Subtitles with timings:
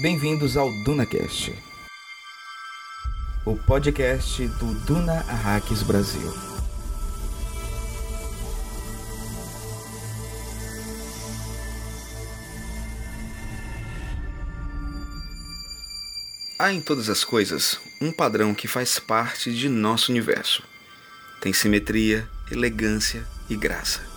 [0.00, 1.54] Bem-vindos ao DunaCast,
[3.44, 6.32] o podcast do Duna Arraques Brasil.
[16.58, 20.62] Há em todas as coisas um padrão que faz parte de nosso universo.
[21.42, 24.09] Tem simetria, elegância e graça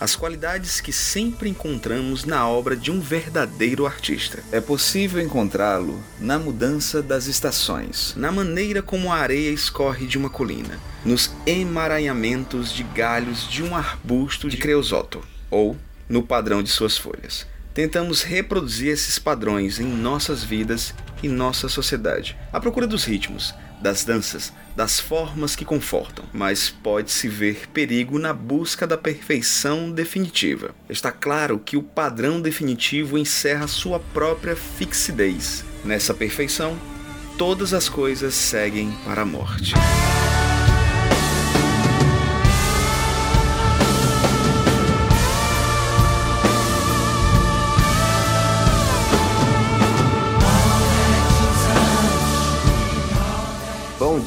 [0.00, 4.42] as qualidades que sempre encontramos na obra de um verdadeiro artista.
[4.52, 10.30] É possível encontrá-lo na mudança das estações, na maneira como a areia escorre de uma
[10.30, 15.76] colina, nos emaranhamentos de galhos de um arbusto de creosoto, ou
[16.08, 17.46] no padrão de suas folhas.
[17.72, 24.04] Tentamos reproduzir esses padrões em nossas vidas e nossa sociedade, à procura dos ritmos, das
[24.04, 30.74] danças, das formas que confortam, mas pode-se ver perigo na busca da perfeição definitiva.
[30.88, 35.64] Está claro que o padrão definitivo encerra sua própria fixidez.
[35.84, 36.78] Nessa perfeição,
[37.38, 39.74] todas as coisas seguem para a morte.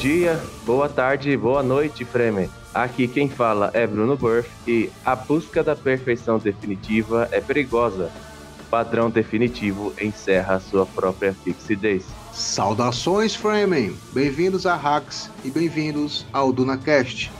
[0.00, 2.48] Dia, boa tarde, boa noite, Fremen.
[2.72, 8.10] Aqui quem fala é Bruno Burff e a busca da perfeição definitiva é perigosa.
[8.70, 12.06] Padrão definitivo encerra sua própria fixidez.
[12.32, 13.94] Saudações, Fremen!
[14.10, 17.30] Bem-vindos a Hacks e bem-vindos ao DunaCast.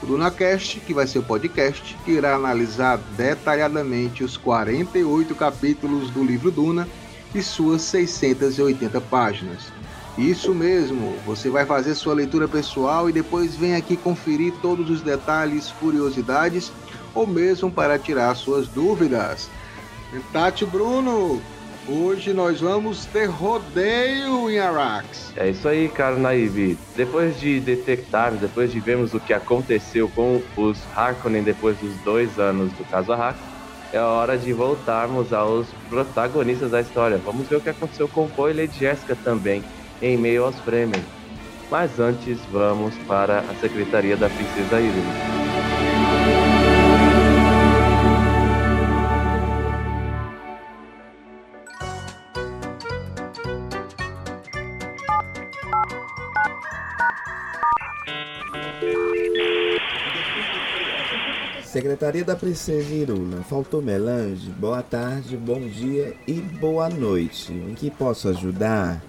[0.00, 6.22] O DunaCast, que vai ser o podcast que irá analisar detalhadamente os 48 capítulos do
[6.22, 6.86] livro Duna
[7.34, 9.73] e suas 680 páginas.
[10.16, 15.02] Isso mesmo, você vai fazer sua leitura pessoal e depois vem aqui conferir todos os
[15.02, 16.70] detalhes, curiosidades
[17.12, 19.50] ou mesmo para tirar suas dúvidas.
[20.32, 21.42] Tati Bruno,
[21.88, 25.32] hoje nós vamos ter rodeio em Arax.
[25.34, 26.78] É isso aí, cara Naive.
[26.96, 32.38] Depois de detectar, depois de vermos o que aconteceu com os Harkonnen depois dos dois
[32.38, 33.38] anos do caso Arrak,
[33.92, 37.18] é hora de voltarmos aos protagonistas da história.
[37.18, 39.64] Vamos ver o que aconteceu com o e Lady Jessica também
[40.00, 41.04] em meio aos prêmios.
[41.70, 45.34] Mas antes, vamos para a Secretaria da Princesa Irene.
[61.74, 67.52] Secretaria da Princesa Irula, faltou melange, boa tarde, bom dia e boa noite.
[67.52, 69.02] Em que posso ajudar?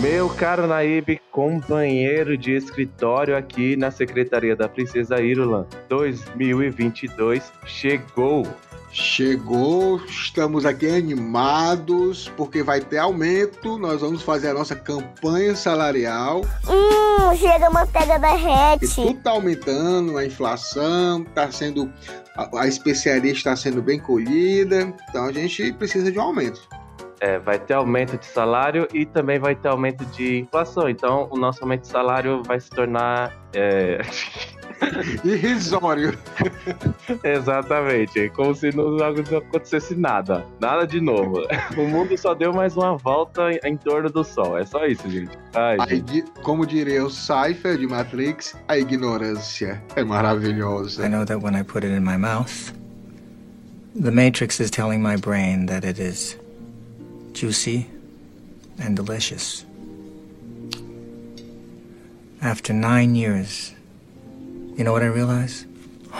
[0.00, 8.46] Meu caro Naib, companheiro de escritório aqui na Secretaria da Princesa Irulan, 2022 chegou.
[8.92, 13.78] Chegou, estamos aqui animados porque vai ter aumento.
[13.78, 16.42] Nós vamos fazer a nossa campanha salarial.
[16.68, 18.94] Hum, chega a manteiga derrete.
[18.94, 21.92] tudo tá aumentando, a inflação tá sendo.
[22.36, 26.66] A, a especiaria está sendo bem colhida, então a gente precisa de um aumento.
[27.20, 30.88] É, vai ter aumento de salário e também vai ter aumento de inflação.
[30.88, 33.32] Então, o nosso aumento de salário vai se tornar.
[33.54, 34.00] É...
[35.24, 36.18] Irrisório.
[37.24, 38.30] Exatamente.
[38.30, 40.44] Como se não acontecesse nada.
[40.60, 41.46] Nada de novo.
[41.76, 44.58] O mundo só deu mais uma volta em torno do Sol.
[44.58, 45.36] É só isso, gente.
[45.54, 46.24] Ai, gente.
[46.42, 51.06] Como diria o Cypher de Matrix, a ignorância é maravilhosa.
[51.06, 52.72] I know that when I put it in my mouth,
[53.94, 56.38] the Matrix is telling my brain that it is
[57.36, 57.86] juicy
[58.80, 59.66] and delicious.
[62.40, 63.74] After nine years,
[64.76, 65.66] you know what I realize?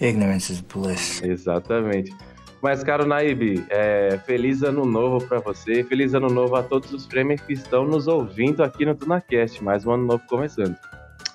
[0.00, 1.22] Ignorance is bliss.
[1.22, 2.12] Exatamente.
[2.60, 7.06] Mas, caro Naib, é, feliz ano novo para você, feliz ano novo a todos os
[7.06, 9.62] prêmios que estão nos ouvindo aqui no TunaCast.
[9.62, 10.76] Mais um ano novo começando.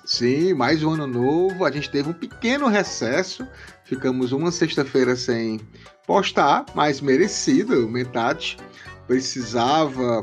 [0.04, 1.64] Sim, mais um ano novo.
[1.64, 3.46] A gente teve um pequeno recesso.
[3.84, 5.60] Ficamos uma sexta-feira sem
[6.06, 7.88] postar, mas merecido.
[7.88, 8.56] Metade
[9.06, 10.20] precisava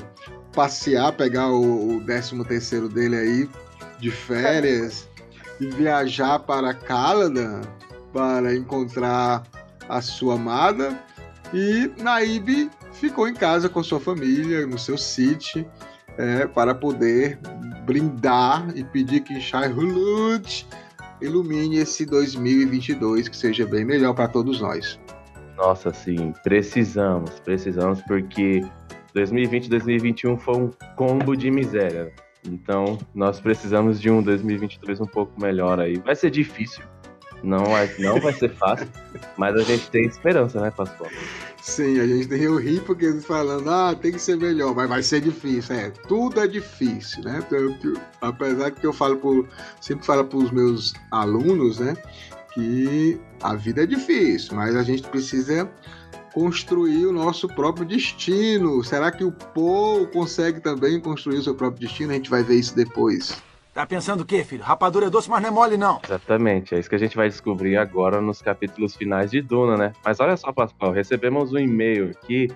[0.54, 3.50] passear, pegar o, o 13 terceiro dele aí
[4.00, 5.08] de férias
[5.60, 7.62] e viajar para Caladan
[8.12, 9.44] para encontrar
[9.88, 10.98] a sua amada.
[11.54, 15.66] E Naib ficou em casa com sua família, no seu sítio,
[16.18, 17.40] é, para poder
[17.90, 20.68] brindar e pedir que Shai Hulud
[21.20, 25.00] ilumine esse 2022, que seja bem melhor para todos nós.
[25.58, 28.64] Nossa, sim, precisamos, precisamos, porque
[29.16, 32.14] 2020 2021 foi um combo de miséria.
[32.48, 35.98] Então, nós precisamos de um 2022 um pouco melhor aí.
[35.98, 36.84] Vai ser difícil,
[37.44, 37.64] não
[38.00, 38.88] não vai ser fácil,
[39.38, 41.10] mas a gente tem esperança, né, Pascoal?
[41.62, 44.88] Sim, a gente tem eu rir porque eles falando, ah, tem que ser melhor, mas
[44.88, 45.76] vai ser difícil.
[45.76, 47.44] É, tudo é difícil, né?
[48.22, 49.48] apesar que eu falo
[49.82, 51.96] sempre falo para os meus alunos, né,
[52.54, 55.70] que a vida é difícil, mas a gente precisa
[56.34, 58.84] construir o nosso próprio destino.
[58.84, 62.12] Será que o Paul consegue também construir o seu próprio destino?
[62.12, 63.36] A gente vai ver isso depois.
[63.80, 64.62] Tá pensando o quê, filho?
[64.62, 66.02] Rapadura é doce, mas não é mole, não.
[66.04, 69.94] Exatamente, é isso que a gente vai descobrir agora nos capítulos finais de Duna, né?
[70.04, 72.50] Mas olha só, Pascoal, recebemos um e-mail aqui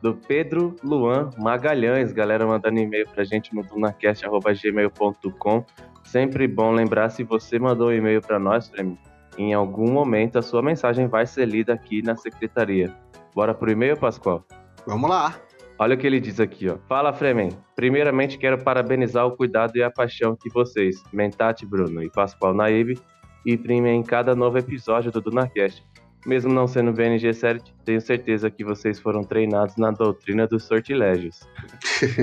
[0.00, 5.66] do Pedro Luan Magalhães, galera mandando e-mail pra gente no dunacast.gmail.com.
[6.02, 8.98] Sempre bom lembrar se você mandou um e-mail para nós, Fremi,
[9.36, 12.90] em algum momento a sua mensagem vai ser lida aqui na secretaria.
[13.34, 14.46] Bora pro e-mail, Pascoal?
[14.86, 15.36] Vamos lá.
[15.82, 16.76] Olha o que ele diz aqui, ó.
[16.86, 17.56] Fala, Fremen.
[17.74, 23.00] Primeiramente, quero parabenizar o cuidado e a paixão que vocês, Mentate Bruno e Pascoal Naíbe,
[23.46, 25.82] imprimem em cada novo episódio do DunaCast.
[26.26, 31.48] Mesmo não sendo BNG Cert, tenho certeza que vocês foram treinados na doutrina dos sortilégios.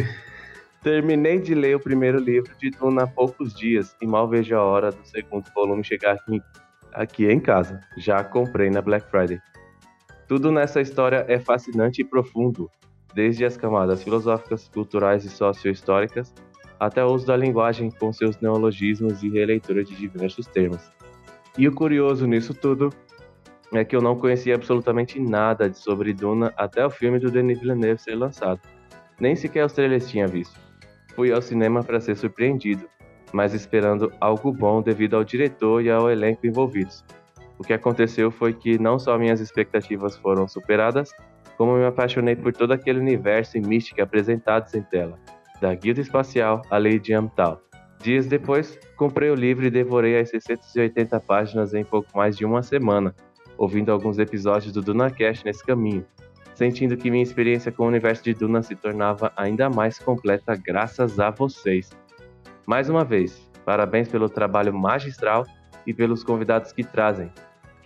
[0.84, 4.62] Terminei de ler o primeiro livro de Duna há poucos dias e mal vejo a
[4.62, 6.40] hora do segundo volume chegar aqui,
[6.94, 7.82] aqui em casa.
[7.98, 9.40] Já comprei na Black Friday.
[10.28, 12.70] Tudo nessa história é fascinante e profundo,
[13.18, 16.32] desde as camadas filosóficas, culturais e socio-históricas,
[16.80, 20.92] até o uso da linguagem com seus neologismos e releitura de diversos termos.
[21.58, 22.94] E o curioso nisso tudo
[23.74, 28.00] é que eu não conhecia absolutamente nada sobre Duna até o filme do Denis Villeneuve
[28.00, 28.62] ser lançado.
[29.20, 30.60] Nem sequer os trailers tinha visto.
[31.16, 32.88] Fui ao cinema para ser surpreendido,
[33.34, 37.04] mas esperando algo bom devido ao diretor e ao elenco envolvidos.
[37.58, 41.12] O que aconteceu foi que não só minhas expectativas foram superadas,
[41.58, 45.18] como me apaixonei por todo aquele universo e mística apresentados em tela,
[45.60, 47.62] da Guilda Espacial à Lady Amtal.
[48.00, 52.62] Dias depois, comprei o livro e devorei as 680 páginas em pouco mais de uma
[52.62, 53.16] semana,
[53.58, 56.06] ouvindo alguns episódios do DunaCast nesse caminho,
[56.54, 61.20] sentindo que minha experiência com o universo de Duna se tornava ainda mais completa graças
[61.20, 61.90] a vocês.
[62.68, 65.44] Mais uma vez, parabéns pelo trabalho magistral
[65.88, 67.32] e pelos convidados que trazem,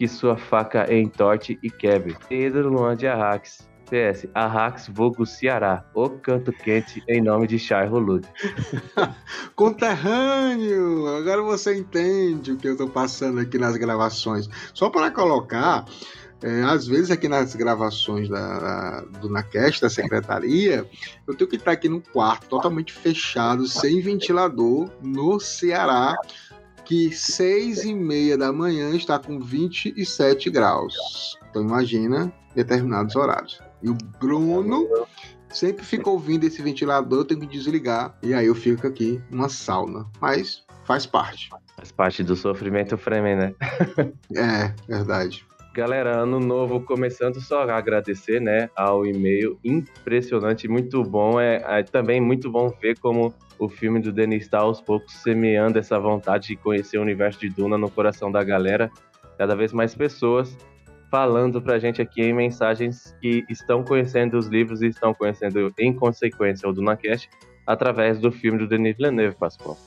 [0.02, 2.18] que sua faca entorte e quebre.
[2.28, 3.70] Pedro Luan de Arrax.
[3.86, 8.28] PS, Arrax Vogo Ceará, o canto quente em nome de Shai Rolud.
[9.56, 11.06] Conterrâneo!
[11.18, 14.50] Agora você entende o que eu estou passando aqui nas gravações.
[14.74, 15.86] Só para colocar,
[16.42, 20.90] é, às vezes aqui nas gravações da, da, do NaCast, da secretaria,
[21.28, 26.16] eu tenho que estar aqui no quarto totalmente fechado, sem ventilador, no Ceará,
[26.86, 31.38] que seis e meia da manhã está com 27 graus.
[31.50, 33.60] Então imagina determinados horários.
[33.82, 34.88] E o Bruno
[35.50, 38.18] sempre fica ouvindo esse ventilador, eu tenho que desligar.
[38.22, 40.06] E aí eu fico aqui uma sauna.
[40.20, 41.50] Mas faz parte.
[41.76, 43.56] Faz parte do sofrimento Fremen, né?
[44.36, 45.46] é, verdade.
[45.74, 51.40] Galera, ano novo começando, só agradecer, né, ao e-mail impressionante, muito bom.
[51.40, 55.78] É, é também muito bom ver como o filme do Denis está aos poucos semeando
[55.78, 58.90] essa vontade de conhecer o universo de Duna no coração da galera.
[59.38, 60.58] Cada vez mais pessoas
[61.12, 65.94] falando pra gente aqui em mensagens que estão conhecendo os livros e estão conhecendo, em
[65.94, 67.30] consequência, o DunaCast
[67.68, 69.78] através do filme do Denis Villeneuve, Pascoal.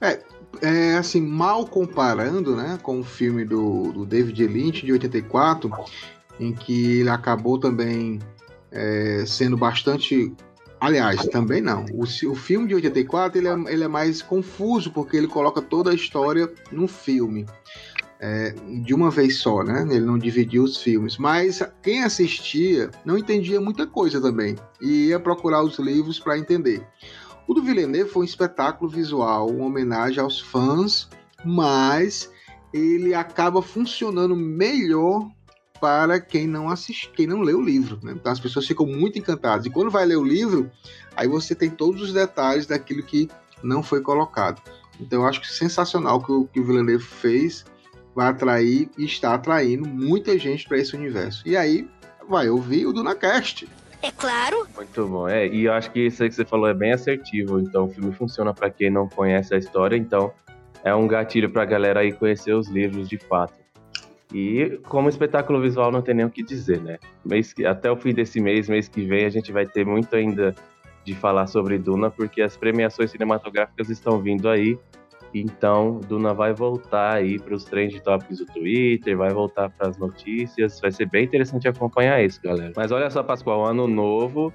[0.00, 0.18] É,
[0.60, 5.70] é, assim, mal comparando né, com o filme do, do David Lynch de 84,
[6.40, 8.18] em que ele acabou também
[8.72, 10.34] é, sendo bastante
[10.82, 11.86] Aliás, também não.
[11.92, 15.92] O, o filme de 84 ele é, ele é mais confuso porque ele coloca toda
[15.92, 17.46] a história num filme.
[18.18, 19.86] É, de uma vez só, né?
[19.88, 21.16] Ele não dividiu os filmes.
[21.18, 24.56] Mas quem assistia não entendia muita coisa também.
[24.80, 26.84] E ia procurar os livros para entender.
[27.46, 31.08] O do Villeneuve foi um espetáculo visual, uma homenagem aos fãs,
[31.44, 32.28] mas
[32.74, 35.30] ele acaba funcionando melhor
[35.82, 37.98] para quem não assiste, quem não lê o livro.
[38.04, 38.12] Né?
[38.12, 39.66] Então as pessoas ficam muito encantadas.
[39.66, 40.70] E quando vai ler o livro,
[41.16, 43.28] aí você tem todos os detalhes daquilo que
[43.64, 44.62] não foi colocado.
[45.00, 47.64] Então eu acho que sensacional que o que o Villeneuve fez
[48.14, 51.42] vai atrair e está atraindo muita gente para esse universo.
[51.44, 51.88] E aí
[52.28, 53.68] vai ouvir o DunaCast.
[54.02, 54.68] É claro.
[54.76, 55.28] Muito bom.
[55.28, 57.58] É, e eu acho que isso aí que você falou é bem assertivo.
[57.58, 59.96] Então o filme funciona para quem não conhece a história.
[59.96, 60.32] Então
[60.84, 63.61] é um gatilho para a galera aí conhecer os livros de fato.
[64.32, 66.98] E como espetáculo visual não tem nem o que dizer, né?
[67.24, 70.14] Mês que, até o fim desse mês, mês que vem, a gente vai ter muito
[70.16, 70.54] ainda
[71.04, 74.78] de falar sobre Duna, porque as premiações cinematográficas estão vindo aí.
[75.34, 79.96] Então, Duna vai voltar aí para os trend topics do Twitter, vai voltar para as
[79.98, 80.80] notícias.
[80.80, 82.72] Vai ser bem interessante acompanhar isso, galera.
[82.76, 84.52] Mas olha só, Pascoal, ano novo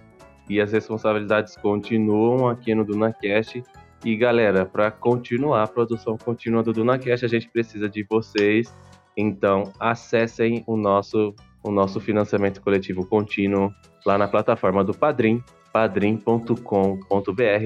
[0.49, 3.63] e as responsabilidades continuam aqui no DunaCast.
[4.05, 8.73] E galera, para continuar a produção contínua do DunaCast, a gente precisa de vocês.
[9.17, 11.33] Então, acessem o nosso,
[11.63, 13.73] o nosso financiamento coletivo contínuo
[14.05, 15.43] lá na plataforma do Padrim,
[15.73, 16.53] padrim.com.br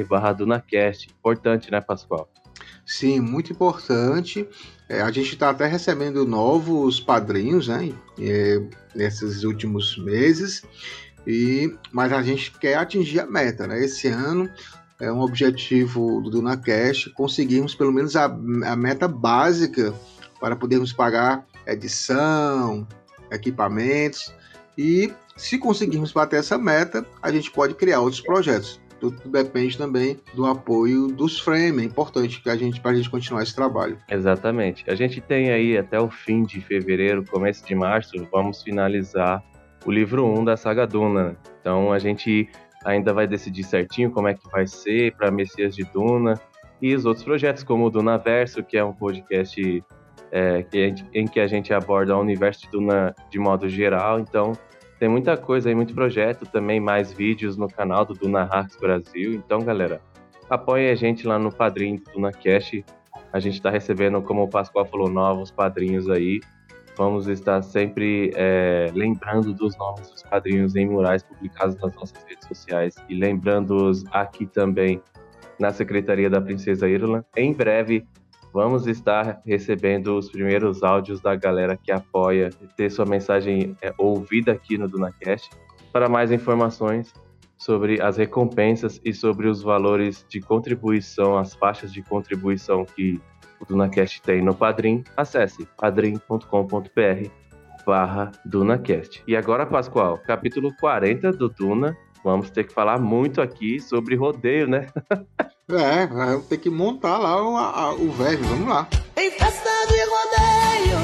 [0.08, 1.10] barra DunaCast.
[1.10, 2.30] Importante, né, Pascoal?
[2.86, 4.48] Sim, muito importante.
[4.88, 7.94] É, a gente está até recebendo novos padrinhos, né?
[8.20, 8.62] É,
[8.96, 10.64] nesses últimos meses.
[11.28, 13.84] E, mas a gente quer atingir a meta, né?
[13.84, 14.50] Esse ano
[15.00, 19.94] é um objetivo do DunaCast conseguirmos pelo menos a, a meta básica
[20.42, 22.86] para podermos pagar edição,
[23.32, 24.34] equipamentos
[24.78, 28.82] e se conseguirmos bater essa meta, a gente pode criar outros projetos.
[29.00, 33.10] Tudo depende também do apoio dos frame, é importante que a gente para a gente
[33.10, 33.98] continuar esse trabalho.
[34.10, 34.84] Exatamente.
[34.88, 39.44] A gente tem aí até o fim de fevereiro, começo de março, vamos finalizar
[39.86, 41.36] o livro 1 da saga Duna.
[41.60, 42.50] Então a gente
[42.86, 46.40] ainda vai decidir certinho como é que vai ser para Messias de Duna
[46.82, 49.84] e os outros projetos, como o Duna Verso, que é um podcast
[50.32, 50.66] é,
[51.14, 54.20] em que a gente aborda o universo de Duna de modo geral.
[54.20, 54.54] Então,
[55.00, 59.34] tem muita coisa aí, muito projeto, também mais vídeos no canal do Duna Hacks Brasil.
[59.34, 60.02] Então, galera,
[60.50, 62.84] apoie a gente lá no Padrinho do Duna Cash.
[63.34, 66.40] A gente está recebendo, como o Pascoal falou, novos padrinhos aí.
[66.98, 72.48] Vamos estar sempre é, lembrando dos nomes dos padrinhos em murais publicados nas nossas redes
[72.48, 75.02] sociais e lembrando-os aqui também
[75.58, 77.26] na Secretaria da Princesa Irlanda.
[77.36, 78.06] Em breve,
[78.54, 84.52] vamos estar recebendo os primeiros áudios da galera que apoia ter sua mensagem é, ouvida
[84.52, 85.50] aqui no DunaCast.
[85.92, 87.14] Para mais informações
[87.58, 93.22] sobre as recompensas e sobre os valores de contribuição, as faixas de contribuição que
[93.60, 97.30] o DunaCast tem no Padrim, acesse padrim.com.br
[97.86, 99.24] barra DunaCast.
[99.28, 101.96] E agora, Pascoal, capítulo 40 do Duna.
[102.24, 104.88] Vamos ter que falar muito aqui sobre rodeio, né?
[105.70, 108.88] é, vai ter que montar lá o, a, o verbo, vamos lá.
[109.18, 111.00] Em festa de rodeio,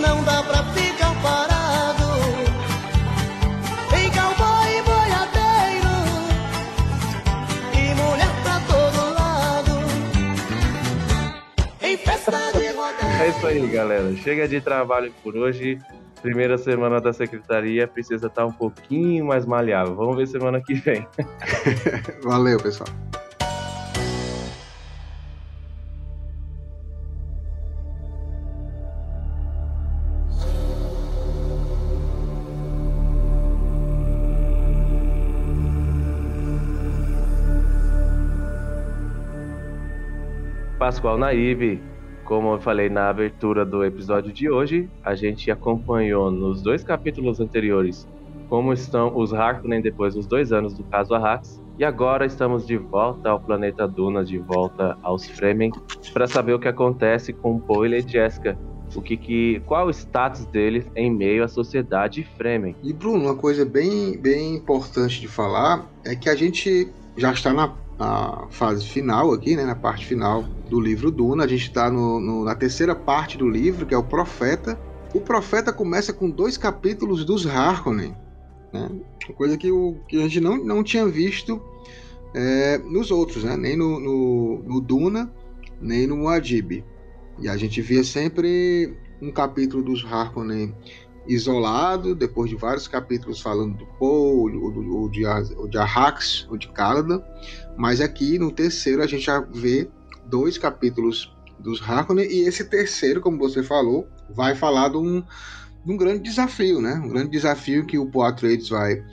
[0.00, 1.60] não dá pra ficar parado.
[13.20, 14.16] É isso aí, galera.
[14.16, 15.78] Chega de trabalho por hoje.
[16.22, 19.94] Primeira semana da secretaria precisa estar um pouquinho mais maleável.
[19.94, 21.06] Vamos ver semana que vem.
[22.22, 22.88] Valeu, pessoal.
[40.78, 41.80] Pascoal Naive,
[42.30, 47.40] como eu falei na abertura do episódio de hoje, a gente acompanhou nos dois capítulos
[47.40, 48.06] anteriores
[48.48, 51.60] como estão os Harkonnen depois dos dois anos do caso Arrax.
[51.76, 55.72] E agora estamos de volta ao planeta Duna, de volta aos Fremen,
[56.12, 58.56] para saber o que acontece com Poe e Jessica.
[58.94, 62.76] O que, que, qual o status deles em meio à sociedade Fremen.
[62.80, 67.52] E Bruno, uma coisa bem, bem importante de falar é que a gente já está
[67.52, 71.44] na na fase final aqui, né, na parte final do livro Duna.
[71.44, 74.80] A gente está na terceira parte do livro, que é o Profeta.
[75.14, 78.16] O Profeta começa com dois capítulos dos Harkonnen,
[78.72, 78.88] né?
[79.36, 81.60] coisa que, o, que a gente não, não tinha visto
[82.34, 83.54] é, nos outros, né?
[83.56, 85.30] nem no, no, no Duna,
[85.78, 86.82] nem no Muad'Dib.
[87.38, 90.74] E a gente via sempre um capítulo dos Harkonnen
[91.26, 96.46] isolado, depois de vários capítulos falando do Paul, ou, do, ou de, ou de Arrax,
[96.50, 97.22] ou de Caladan,
[97.76, 99.88] mas aqui no terceiro a gente já vê
[100.26, 105.20] dois capítulos dos Harkonnen, e esse terceiro, como você falou, vai falar de um,
[105.84, 106.94] de um grande desafio, né?
[106.94, 109.04] Um grande desafio que o Poitras vai,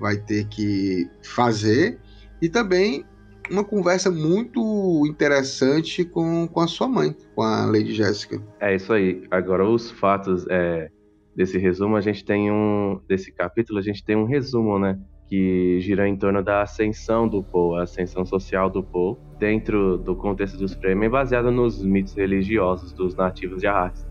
[0.00, 1.98] vai ter que fazer,
[2.40, 3.04] e também
[3.50, 8.40] uma conversa muito interessante com, com a sua mãe, com a Lady Jéssica.
[8.60, 9.26] É isso aí.
[9.30, 10.90] Agora, os fatos é,
[11.38, 13.00] desse resumo, a gente tem um.
[13.06, 14.98] Desse capítulo, a gente tem um resumo, né?
[15.28, 20.16] Que gira em torno da ascensão do Poe, a ascensão social do Poe, dentro do
[20.16, 24.04] contexto dos Fremen, baseado nos mitos religiosos dos nativos de Arrakis.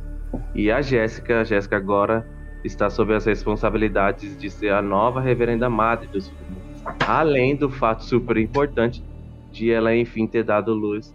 [0.56, 2.26] E a Jéssica, a Jéssica agora
[2.64, 6.62] está sob as responsabilidades de ser a nova reverenda madre dos Fremen.
[7.06, 9.04] Além do fato super importante
[9.52, 11.14] de ela, enfim, ter dado luz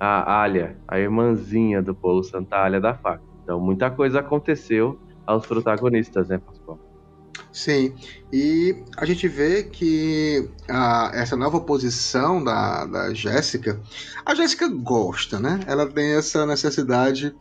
[0.00, 3.22] a Alia, a irmãzinha do Polo Santa Alia da faca.
[3.44, 6.78] Então, muita coisa aconteceu aos protagonistas, né, Pascoal?
[7.52, 7.94] Sim,
[8.32, 13.80] e a gente vê que a, essa nova posição da, da Jéssica,
[14.26, 15.60] a Jéssica gosta, né?
[15.66, 17.34] Ela tem essa necessidade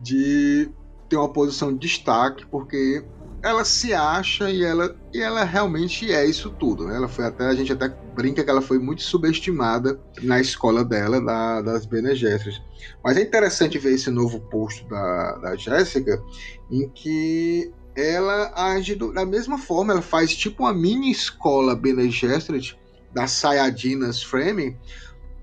[0.00, 0.70] de
[1.08, 3.04] ter uma posição de destaque, porque
[3.42, 6.86] ela se acha e ela, e ela realmente é isso tudo.
[6.86, 6.96] Né?
[6.96, 11.20] Ela foi até a gente até brinca que ela foi muito subestimada na escola dela
[11.20, 12.62] da, das Bene Gesserit.
[13.02, 16.22] Mas é interessante ver esse novo posto da, da Jéssica
[16.70, 22.10] em que ela age do, da mesma forma, ela faz tipo uma mini escola Bene
[22.10, 22.78] Gesserit
[23.12, 24.76] das Sayadinas Framing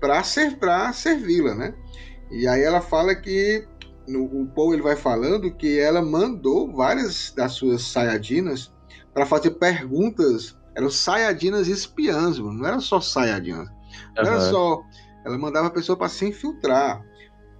[0.00, 0.56] para ser,
[0.92, 1.74] servi-la, né?
[2.30, 3.66] E aí ela fala que
[4.06, 8.72] no, o Paul ele vai falando que ela mandou várias das suas Sayadinas
[9.12, 12.58] para fazer perguntas, eram Sayadinas espiãs, mano.
[12.58, 13.68] não era só Sayadinas.
[14.14, 14.30] Não uhum.
[14.30, 14.82] era só,
[15.24, 17.02] ela mandava a pessoa para se infiltrar,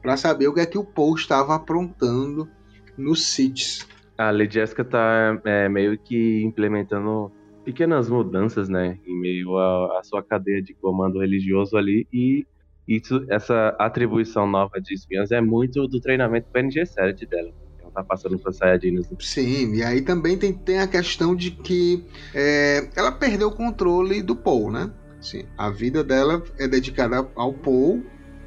[0.02, 2.48] para saber o que é que o Paul estava aprontando
[2.96, 3.86] nos sítios.
[4.18, 7.30] A Lady Jessica tá é, meio que implementando
[7.64, 12.46] pequenas mudanças, né, em meio à sua cadeia de comando religioso ali e
[12.86, 17.52] isso, essa atribuição nova de espiãs é muito do treinamento PNG 7 dela.
[17.80, 19.08] Ela tá passando para Saiyajins.
[19.18, 24.22] Sim, e aí também tem, tem a questão de que é, ela perdeu o controle
[24.22, 24.90] do Paul, né?
[25.20, 28.04] Sim, a vida dela é dedicada ao Paul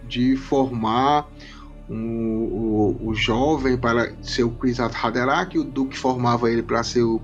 [0.08, 1.30] de formar
[1.90, 7.04] um, o, o jovem para ser o Kwisatz Haderach, o Duque formava ele para ser
[7.04, 7.22] o,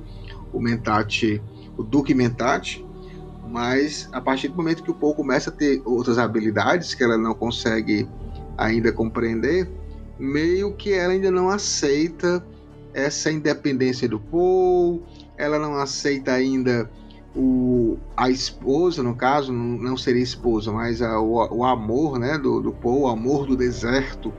[0.51, 1.41] o Mentat,
[1.77, 2.84] o Duque Mentat,
[3.49, 7.17] mas a partir do momento que o Paul começa a ter outras habilidades que ela
[7.17, 8.07] não consegue
[8.57, 9.69] ainda compreender,
[10.17, 12.45] meio que ela ainda não aceita
[12.93, 15.03] essa independência do Paul,
[15.37, 16.89] ela não aceita ainda
[17.35, 22.61] o, a esposa, no caso, não seria esposa, mas a, o, o, amor né, do,
[22.61, 24.33] do Paul, o amor do deserto,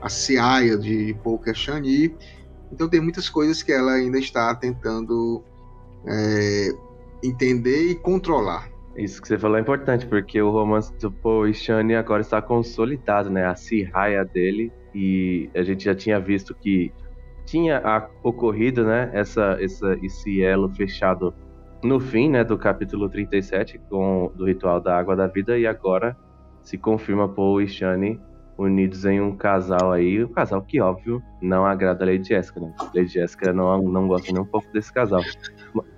[0.00, 2.14] a Ciaia de Paul Kashani.
[2.70, 5.42] Então tem muitas coisas que ela ainda está tentando
[6.06, 6.72] é,
[7.22, 8.68] entender e controlar.
[8.96, 12.42] Isso que você falou é importante, porque o romance do Paul e Shani agora está
[12.42, 13.46] consolidado, né?
[13.46, 16.92] A Sihaya dele, e a gente já tinha visto que
[17.46, 17.80] tinha
[18.24, 19.08] ocorrido, né?
[19.12, 21.32] Essa, essa, esse elo fechado
[21.82, 22.42] no fim, né?
[22.42, 26.16] Do capítulo 37, com, do Ritual da Água da Vida, e agora
[26.60, 28.20] se confirma Paul e Shani
[28.58, 32.74] unidos em um casal aí, um casal que, óbvio, não agrada a Lady Jessica, né?
[32.94, 35.22] Lady Jessica não, não gosta nem um pouco desse casal.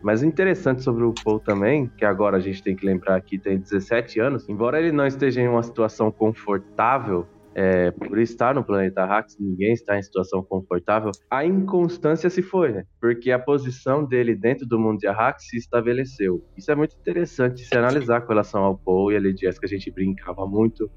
[0.02, 3.38] Mas o interessante sobre o Paul também, que agora a gente tem que lembrar que
[3.38, 8.64] tem 17 anos, embora ele não esteja em uma situação confortável, é, por estar no
[8.64, 12.84] planeta Hax, ninguém está em situação confortável, a inconstância se foi, né?
[13.00, 16.44] Porque a posição dele dentro do mundo de Arrax se estabeleceu.
[16.56, 19.68] Isso é muito interessante se analisar com relação ao Paul e a Lady Jessica, a
[19.68, 20.90] gente brincava muito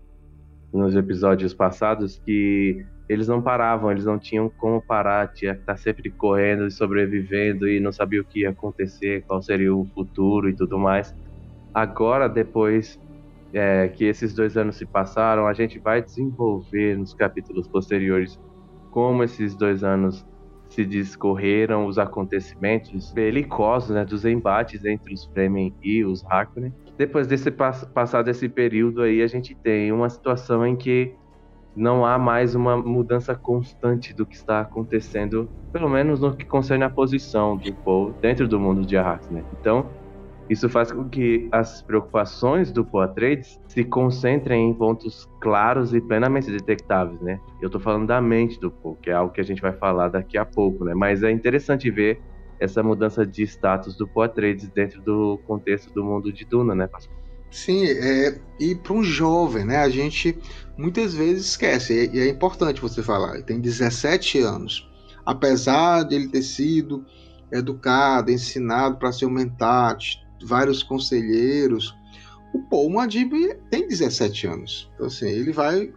[0.73, 5.77] nos episódios passados que eles não paravam, eles não tinham como parar, tinha que estar
[5.77, 10.49] sempre correndo e sobrevivendo e não sabia o que ia acontecer, qual seria o futuro
[10.49, 11.13] e tudo mais.
[11.73, 12.99] Agora, depois
[13.53, 18.39] é, que esses dois anos se passaram, a gente vai desenvolver nos capítulos posteriores
[18.89, 20.25] como esses dois anos
[20.73, 27.27] se discorreram, os acontecimentos belicosos, né, dos embates entre os Fremen e os Harkonnen depois
[27.27, 31.15] desse passado esse período aí, a gente tem uma situação em que
[31.75, 36.83] não há mais uma mudança constante do que está acontecendo, pelo menos no que concerne
[36.83, 39.43] a posição do Paul dentro do mundo de Arrakis, né?
[39.59, 39.89] Então,
[40.53, 46.01] isso faz com que as preocupações do Poe Atreides se concentrem em pontos claros e
[46.01, 47.39] plenamente detectáveis, né?
[47.61, 50.09] Eu estou falando da mente do Poe, que é algo que a gente vai falar
[50.09, 50.93] daqui a pouco, né?
[50.93, 52.21] Mas é interessante ver
[52.59, 57.17] essa mudança de status do Poitras dentro do contexto do mundo de Duna, né, Pascoal?
[57.51, 60.35] Sim, é, e para um jovem, né, a gente
[60.75, 64.89] muitas vezes esquece, e é importante você falar, ele tem 17 anos,
[65.23, 67.05] apesar de ele ter sido
[67.51, 71.95] educado, ensinado para ser um mentat, vários conselheiros,
[72.53, 73.33] o Paul Madib
[73.69, 75.91] tem 17 anos, então assim, ele vai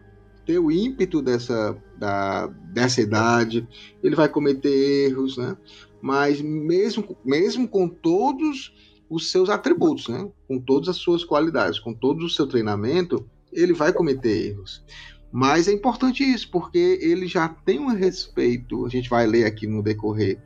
[0.47, 3.67] ter o ímpeto dessa, da, dessa idade,
[4.03, 5.57] ele vai cometer erros, né?
[6.01, 8.73] mas mesmo, mesmo com todos
[9.11, 10.29] os seus atributos, né?
[10.47, 14.85] com todas as suas qualidades, com todo o seu treinamento, ele vai cometer erros.
[15.33, 19.67] Mas é importante isso, porque ele já tem um respeito, a gente vai ler aqui
[19.67, 20.39] no decorrer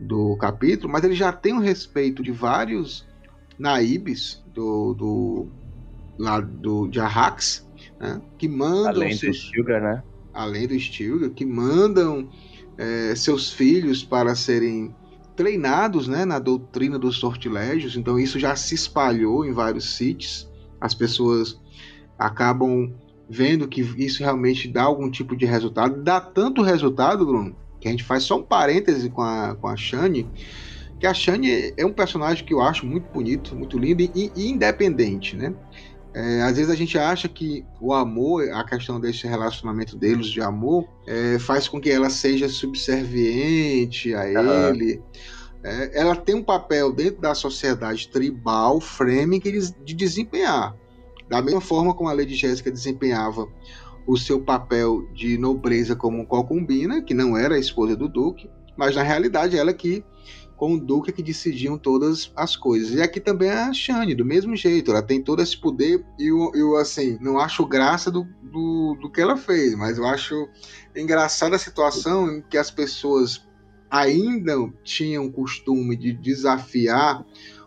[0.00, 3.06] do capítulo, mas ele já tem um respeito de vários
[3.58, 5.48] naibes do, do,
[6.18, 7.66] lá do, de Arrax,
[7.98, 8.20] né?
[8.36, 9.02] que mandam.
[9.02, 10.02] Além seus, do Stilgar, né?
[10.32, 12.28] Além do Stilgar, que mandam
[12.76, 14.94] é, seus filhos para serem
[15.34, 20.94] treinados né, na doutrina dos sortilégios, então isso já se espalhou em vários sítios, as
[20.94, 21.60] pessoas
[22.18, 22.92] acabam
[23.30, 27.90] vendo que isso realmente dá algum tipo de resultado, dá tanto resultado, Bruno, que a
[27.92, 30.26] gente faz só um parêntese com a, com a Shani,
[30.98, 34.50] que a Shani é um personagem que eu acho muito bonito, muito lindo e, e
[34.50, 35.54] independente, né?
[36.14, 40.40] É, às vezes a gente acha que o amor, a questão desse relacionamento deles de
[40.40, 44.68] amor, é, faz com que ela seja subserviente a uhum.
[44.68, 45.02] ele.
[45.62, 50.74] é, ela tem um papel dentro da sociedade tribal, Fremen, de desempenhar.
[51.28, 53.46] Da mesma forma como a Lady Jéssica desempenhava
[54.06, 58.96] o seu papel de nobreza como concubina, que não era a esposa do Duque, mas
[58.96, 60.02] na realidade ela que
[60.58, 62.90] com o Duque que decidiam todas as coisas.
[62.90, 66.50] E aqui também a Shane, do mesmo jeito, ela tem todo esse poder e eu,
[66.52, 70.48] eu assim, não acho graça do, do, do que ela fez, mas eu acho
[70.96, 73.46] engraçada a situação em que as pessoas
[73.88, 77.24] ainda tinham o costume de desafiar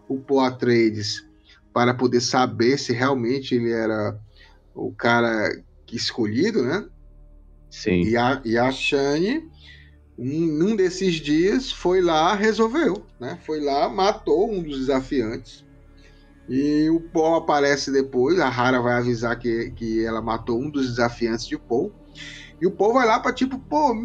[0.08, 1.25] o Poatreides
[1.73, 4.19] para poder saber se realmente ele era
[4.75, 5.49] o cara
[5.89, 6.86] escolhido, né?
[7.69, 8.01] Sim.
[8.01, 9.49] E a, e a Shane
[10.23, 13.39] num desses dias foi lá, resolveu, né?
[13.43, 15.65] Foi lá, matou um dos desafiantes.
[16.47, 20.89] E o Paul aparece depois, a Rara vai avisar que, que ela matou um dos
[20.89, 21.91] desafiantes de Paul.
[22.62, 23.95] E o Paul vai lá para tipo, pô,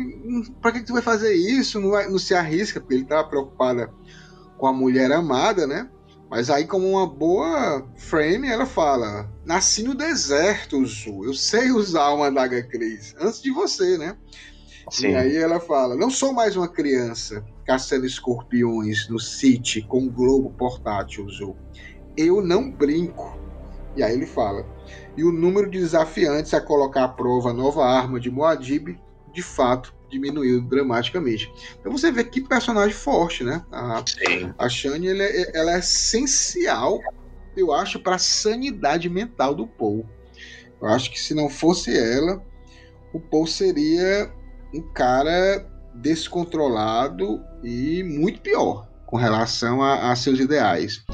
[0.62, 1.78] pra que, que tu vai fazer isso?
[1.78, 3.92] Não, vai, não se arrisca, porque ele tava preocupada
[4.56, 5.90] com a mulher amada, né?
[6.30, 11.24] Mas aí, como uma boa frame, ela fala: Nasci no deserto, Zu.
[11.24, 13.14] Eu sei usar uma adaga Cris.
[13.20, 14.16] Antes de você, né?
[14.90, 15.10] Sim.
[15.10, 20.10] E aí ela fala: Não sou mais uma criança caçando escorpiões no City com um
[20.10, 21.56] globo portátil, Zou.
[22.16, 23.38] Eu não brinco.
[23.96, 24.64] E aí ele fala:
[25.16, 28.98] E o número de desafiantes a colocar à prova a nova arma de Moadib,
[29.32, 31.52] de fato, diminuiu dramaticamente.
[31.80, 33.64] Então você vê que personagem forte, né?
[33.72, 34.52] A, Sim.
[34.56, 37.00] a Shane ela é, ela é essencial,
[37.56, 40.06] eu acho, para a sanidade mental do Paul.
[40.80, 42.42] Eu acho que se não fosse ela,
[43.12, 44.30] o Paul seria
[44.76, 51.04] um cara descontrolado e muito pior com relação a, a seus ideais.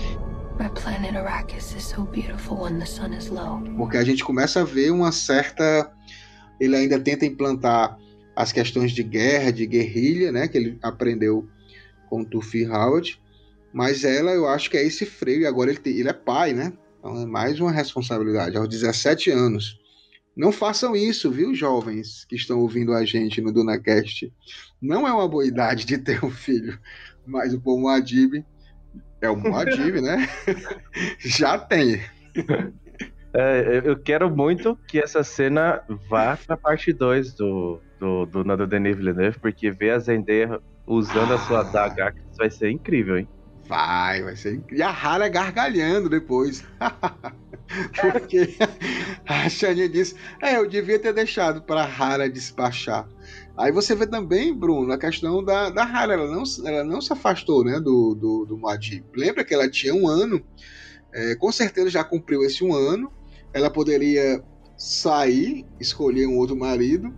[3.76, 5.90] Porque a gente começa a ver uma certa.
[6.60, 7.98] Ele ainda tenta implantar
[8.36, 10.48] as questões de guerra, de guerrilha, né?
[10.48, 11.48] Que ele aprendeu
[12.08, 13.20] com Tufi Howard.
[13.72, 15.42] Mas ela, eu acho que é esse freio.
[15.42, 16.72] E agora ele, tem, ele é pai, né?
[16.98, 18.56] Então é mais uma responsabilidade.
[18.56, 19.81] Aos 17 anos,
[20.36, 24.32] não façam isso, viu, jovens que estão ouvindo a gente no DunaCast.
[24.80, 26.78] Não é uma boa idade de ter um filho,
[27.26, 28.44] mas o bom Moadib
[29.20, 30.28] é o Moadib, né?
[31.20, 32.02] Já tem.
[33.34, 38.66] É, eu quero muito que essa cena vá pra parte 2 do, do, do, do
[38.66, 41.36] Denis Villeneuve, porque ver a Zendaya usando ah.
[41.36, 41.64] a sua ah.
[41.64, 43.28] daga vai ser incrível, hein?
[43.68, 44.78] Vai, vai ser incrível.
[44.78, 46.66] E a Hara gargalhando depois.
[48.00, 48.56] Porque
[49.26, 53.08] a Xaninha disse: É, eu devia ter deixado para a despachar.
[53.56, 56.14] Aí você vê também, Bruno, a questão da, da Hara.
[56.14, 59.04] Ela não, ela não se afastou né, do, do, do Muad'Dib.
[59.14, 60.42] Lembra que ela tinha um ano.
[61.12, 63.12] É, com certeza já cumpriu esse um ano.
[63.52, 64.42] Ela poderia
[64.76, 67.12] sair, escolher um outro marido.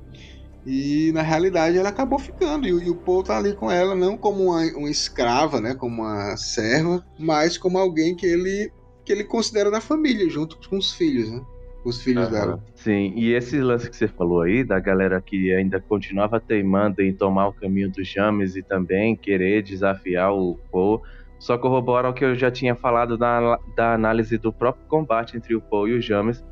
[0.66, 2.66] E na realidade ela acabou ficando.
[2.66, 5.74] E, e o Paul tá ali com ela, não como uma, uma escrava, né?
[5.74, 8.72] Como uma serva, mas como alguém que ele
[9.04, 11.44] que ele considera da família, junto com os filhos, né?
[11.84, 12.32] Os filhos uhum.
[12.32, 12.64] dela.
[12.74, 17.12] Sim, e esse lance que você falou aí, da galera que ainda continuava teimando em
[17.12, 21.00] tomar o caminho dos James e também querer desafiar o Poe,
[21.38, 25.54] só corrobora o que eu já tinha falado da, da análise do próprio combate entre
[25.54, 26.42] o Poe e os James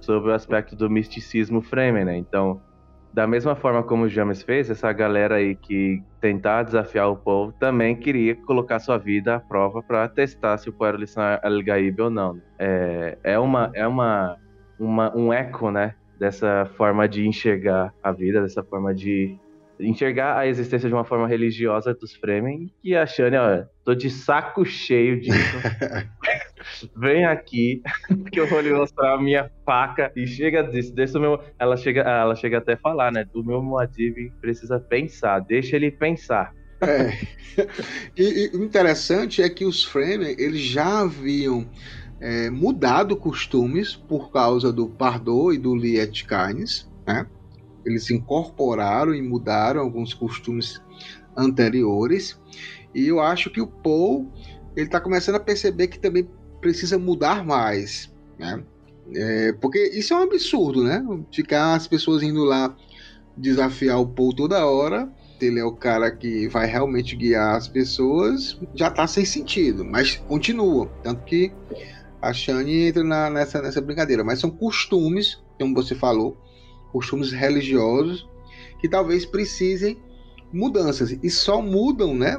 [0.00, 2.16] sobre o aspecto do misticismo Fremen, né?
[2.16, 2.60] Então,
[3.12, 7.52] da mesma forma como o James fez, essa galera aí que tentar desafiar o povo
[7.52, 12.00] também queria colocar sua vida à prova para testar se o povo era Lissan El-Gaib
[12.00, 12.40] ou não.
[12.58, 14.36] É, é, uma, é uma,
[14.78, 19.36] uma, um eco, né, dessa forma de enxergar a vida, dessa forma de
[19.80, 24.10] enxergar a existência de uma forma religiosa dos Fremen e a Shane, olha, tô de
[24.10, 25.56] saco cheio disso.
[26.96, 27.82] Vem aqui,
[28.32, 30.12] que eu vou lhe mostrar a minha faca.
[30.16, 31.40] E chega disso, deixa o meu.
[31.58, 33.26] Ela chega, ela chega até a falar, né?
[33.34, 36.52] O meu Moadib precisa pensar, deixa ele pensar.
[36.80, 37.10] É.
[38.16, 41.68] E, o interessante é que os Fremen, eles já haviam
[42.20, 47.26] é, mudado costumes por causa do Pardot e do Liet Kynes, né?
[47.84, 50.80] Eles incorporaram e mudaram alguns costumes
[51.36, 52.40] anteriores.
[52.94, 54.30] E eu acho que o Paul
[54.76, 56.28] ele está começando a perceber que também
[56.60, 58.62] precisa mudar mais, né?
[59.14, 61.04] É, porque isso é um absurdo, né?
[61.32, 62.76] Ficar as pessoas indo lá
[63.36, 65.10] desafiar o Paul toda hora.
[65.40, 70.16] Ele é o cara que vai realmente guiar as pessoas, já tá sem sentido, mas
[70.16, 70.86] continua.
[71.02, 71.50] Tanto que
[72.20, 74.22] a Shani entra na, nessa, nessa brincadeira.
[74.22, 76.36] Mas são costumes, como você falou,
[76.92, 78.28] costumes religiosos
[78.80, 79.98] que talvez precisem
[80.52, 82.36] mudanças e só mudam, né?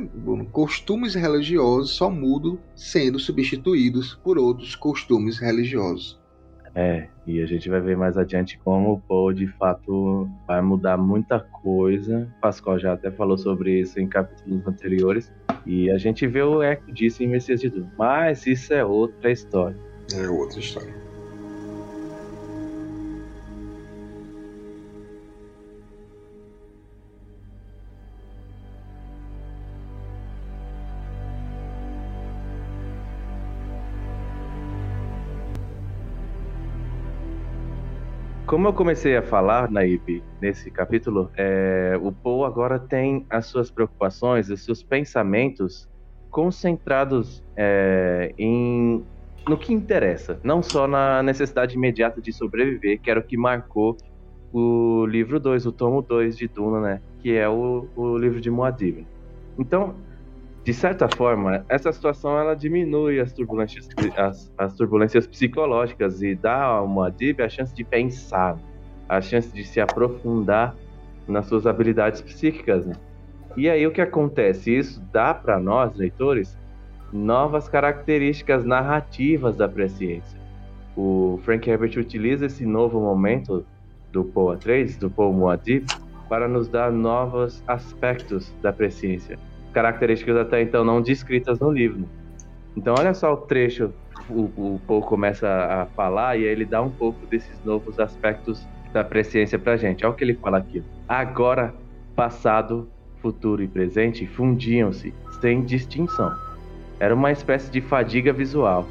[0.52, 6.20] Costumes religiosos só mudam sendo substituídos por outros costumes religiosos.
[6.74, 10.98] É, e a gente vai ver mais adiante como o Paul de fato vai mudar
[10.98, 12.30] muita coisa.
[12.38, 15.32] O Pascoal já até falou sobre isso em capítulos anteriores.
[15.66, 17.92] E a gente vê o eco disso em Messias de Duna.
[17.98, 19.78] Mas isso é outra história.
[20.16, 21.01] É outra história.
[38.52, 43.72] Como eu comecei a falar, Naib, nesse capítulo, é, o Paul agora tem as suas
[43.72, 45.88] preocupações, os seus pensamentos
[46.30, 49.06] concentrados é, em
[49.48, 53.96] no que interessa, não só na necessidade imediata de sobreviver, que era o que marcou
[54.52, 57.02] o livro 2, o tomo 2 de Duna, né?
[57.22, 59.08] Que é o, o livro de Muad'Dib.
[59.58, 59.96] Então,
[60.64, 66.62] de certa forma, essa situação ela diminui as turbulências, as, as turbulências psicológicas e dá
[66.62, 68.60] ao Muad'Dib a chance de pensar,
[69.10, 70.76] a chance de se aprofundar
[71.28, 72.86] nas suas habilidades psíquicas.
[72.86, 72.94] Né?
[73.58, 74.78] E aí o que acontece?
[74.78, 76.56] Isso dá para nós, leitores,
[77.12, 80.40] novas características narrativas da presciência.
[80.96, 83.66] O Frank Herbert utiliza esse novo momento
[84.12, 85.88] do Poe Atreides, do Poe Muad'Dib,
[86.30, 89.40] para nos dar novos aspectos da presciência
[89.74, 92.08] características até então não descritas no livro.
[92.76, 93.92] Então, olha só o trecho,
[94.30, 98.66] o, o Paul começa a falar e aí ele dá um pouco desses novos aspectos
[98.94, 100.06] da presciência pra gente.
[100.06, 100.84] Olha o que ele fala aqui.
[101.08, 101.74] Agora,
[102.16, 102.90] passado,
[103.22, 106.36] futuro e presente fundiam-se, sem distinção.
[107.00, 108.86] Era uma espécie de fadiga visual,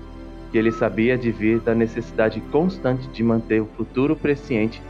[0.50, 4.82] que ele sabia de vir da necessidade constante de manter o futuro presciente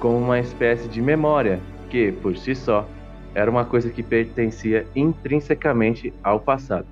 [0.00, 2.86] como uma espécie de memória que, por si só,
[3.34, 6.86] era uma coisa que pertencia intrinsecamente ao passado.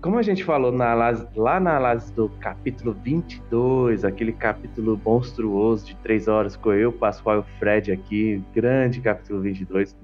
[0.00, 5.96] Como a gente falou na, lá na análise do capítulo 22, aquele capítulo monstruoso de
[5.96, 9.96] três horas com eu, Pascoal e o Fred aqui, grande capítulo 22,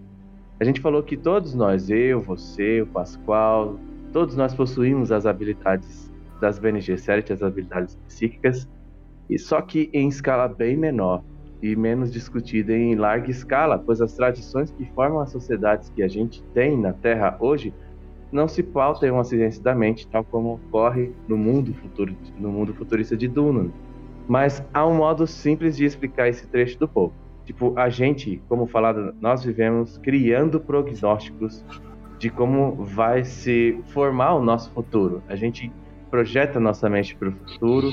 [0.59, 3.78] a gente falou que todos nós, eu, você, o Pascoal,
[4.12, 8.68] todos nós possuímos as habilidades das BNG Series, as habilidades psíquicas,
[9.30, 11.22] e só que em escala bem menor
[11.64, 16.09] e menos discutida em larga escala, pois as tradições que formam as sociedades que a
[16.09, 17.72] gente tem na Terra hoje
[18.31, 23.70] não se pautam acidentalmente, tal como ocorre no mundo futuro, no mundo futurista de Duna.
[24.29, 27.14] Mas há um modo simples de explicar esse trecho do povo.
[27.46, 31.64] Tipo, a gente, como falado, nós vivemos criando prognósticos
[32.18, 35.22] de como vai se formar o nosso futuro.
[35.29, 35.72] A gente
[36.11, 37.90] projeta nossa mente para o futuro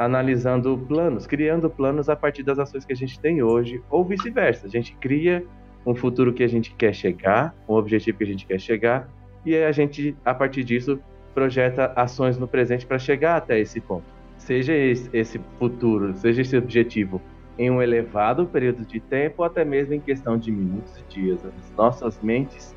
[0.00, 4.66] analisando planos, criando planos a partir das ações que a gente tem hoje, ou vice-versa.
[4.66, 5.44] A gente cria
[5.84, 9.10] um futuro que a gente quer chegar, um objetivo que a gente quer chegar,
[9.44, 10.98] e a gente, a partir disso,
[11.34, 14.04] projeta ações no presente para chegar até esse ponto.
[14.38, 17.20] Seja esse futuro, seja esse objetivo
[17.58, 21.44] em um elevado período de tempo, ou até mesmo em questão de minutos e dias.
[21.44, 22.74] As nossas mentes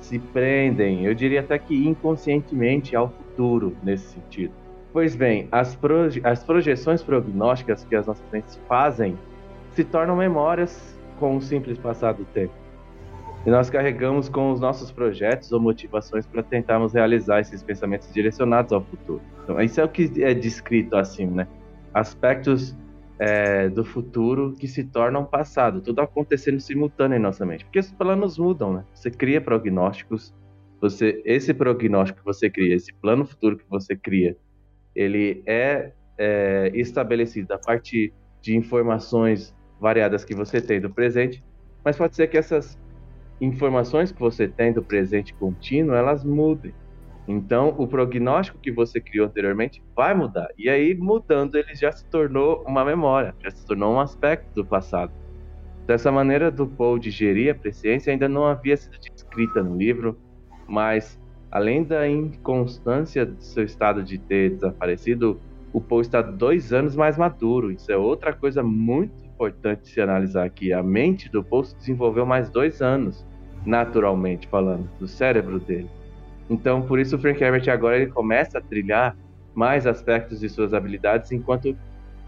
[0.00, 4.61] se prendem, eu diria até que inconscientemente, ao futuro nesse sentido.
[4.92, 9.16] Pois bem, as, proje as projeções prognósticas que as nossas mentes fazem
[9.74, 12.52] se tornam memórias com o simples passar do tempo.
[13.46, 18.72] E nós carregamos com os nossos projetos ou motivações para tentarmos realizar esses pensamentos direcionados
[18.72, 19.20] ao futuro.
[19.42, 21.48] Então, isso é o que é descrito assim, né?
[21.92, 22.76] Aspectos
[23.18, 27.64] é, do futuro que se tornam passado, tudo acontecendo simultâneo em nossa mente.
[27.64, 28.84] Porque os planos mudam, né?
[28.94, 30.32] Você cria prognósticos,
[30.80, 34.36] você, esse prognóstico que você cria, esse plano futuro que você cria,
[34.94, 41.42] ele é, é estabelecido a partir de informações variadas que você tem do presente,
[41.84, 42.78] mas pode ser que essas
[43.40, 46.72] informações que você tem do presente contínuo, elas mudem.
[47.26, 50.48] Então, o prognóstico que você criou anteriormente vai mudar.
[50.58, 54.64] E aí, mudando, ele já se tornou uma memória, já se tornou um aspecto do
[54.64, 55.12] passado.
[55.86, 60.18] Dessa maneira do Paul digerir a presciência ainda não havia sido descrita no livro,
[60.68, 61.18] mas
[61.52, 65.38] além da inconstância do seu estado de ter desaparecido,
[65.70, 67.70] o Paul está dois anos mais maduro.
[67.70, 70.72] Isso é outra coisa muito importante se analisar aqui.
[70.72, 73.26] A mente do Paul se desenvolveu mais dois anos,
[73.66, 75.90] naturalmente falando, do cérebro dele.
[76.48, 79.14] Então, por isso o Frank Herbert agora ele começa a trilhar
[79.54, 81.76] mais aspectos de suas habilidades, enquanto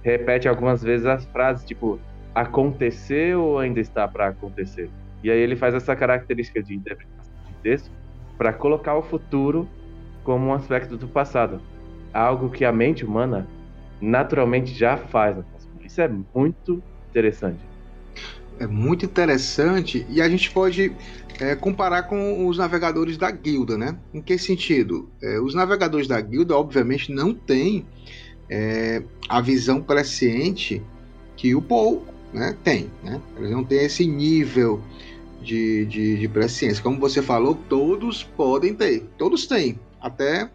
[0.03, 1.99] repete algumas vezes as frases tipo
[2.35, 4.91] aconteceu ou ainda está para acontecer.
[5.23, 8.04] E aí ele faz essa característica de interpretação de texto
[8.37, 9.69] para colocar o futuro
[10.23, 11.61] como um aspecto do passado,
[12.13, 13.47] algo que a mente humana
[14.01, 15.37] naturalmente já faz.
[15.85, 17.61] Isso é muito interessante.
[18.59, 20.93] É muito interessante e a gente pode
[21.41, 23.97] é, comparar com os navegadores da guilda, né?
[24.13, 25.11] Em que sentido?
[25.21, 27.85] É, os navegadores da guilda, obviamente, não têm
[28.49, 30.83] é, a visão presciente
[31.37, 32.91] que o Paul né, tem.
[33.03, 33.21] Né?
[33.37, 34.81] Eles não têm esse nível
[35.45, 36.83] de, de, de presciência.
[36.83, 39.05] Como você falou, todos podem ter.
[39.19, 39.79] Todos têm.
[40.01, 40.51] Até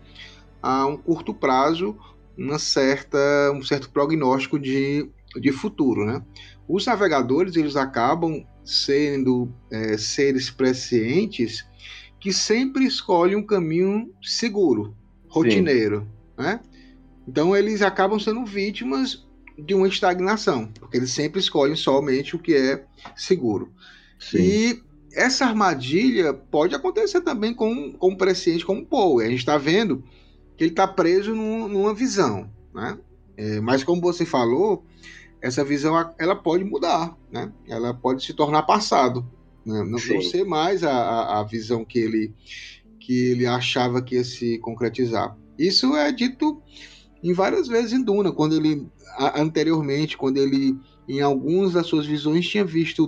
[0.61, 1.95] a um curto prazo,
[2.37, 3.17] uma certa,
[3.53, 6.05] um certo prognóstico de, de futuro.
[6.05, 6.21] Né?
[6.67, 11.65] Os navegadores eles acabam sendo é, seres prescientes
[12.19, 14.95] que sempre escolhem um caminho seguro,
[15.27, 16.07] rotineiro.
[16.37, 16.59] Né?
[17.27, 19.25] Então eles acabam sendo vítimas
[19.57, 23.73] de uma estagnação, porque eles sempre escolhem somente o que é seguro.
[24.19, 24.37] Sim.
[24.37, 29.19] E essa armadilha pode acontecer também com, com um presciente como o Paul.
[29.19, 30.03] A gente está vendo
[30.55, 32.49] que ele está preso num, numa visão.
[32.73, 32.97] Né?
[33.37, 34.85] É, mas como você falou,
[35.41, 37.51] essa visão ela pode mudar, né?
[37.67, 39.25] ela pode se tornar passado.
[39.65, 39.79] Né?
[39.83, 42.33] Não, não ser mais a, a, a visão que ele,
[42.99, 45.37] que ele achava que ia se concretizar.
[45.57, 46.61] Isso é dito
[47.23, 48.87] em várias vezes em Duna, quando ele
[49.35, 50.77] anteriormente, quando ele
[51.07, 53.07] em algumas das suas visões tinha visto o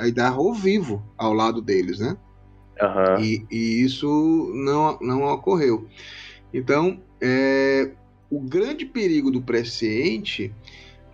[0.00, 2.16] Duncan Idaho vivo ao lado deles, né?
[2.80, 3.22] Uhum.
[3.22, 5.86] E, e, isso não, não ocorreu.
[6.52, 7.90] Então, é,
[8.30, 10.52] o grande perigo do presciente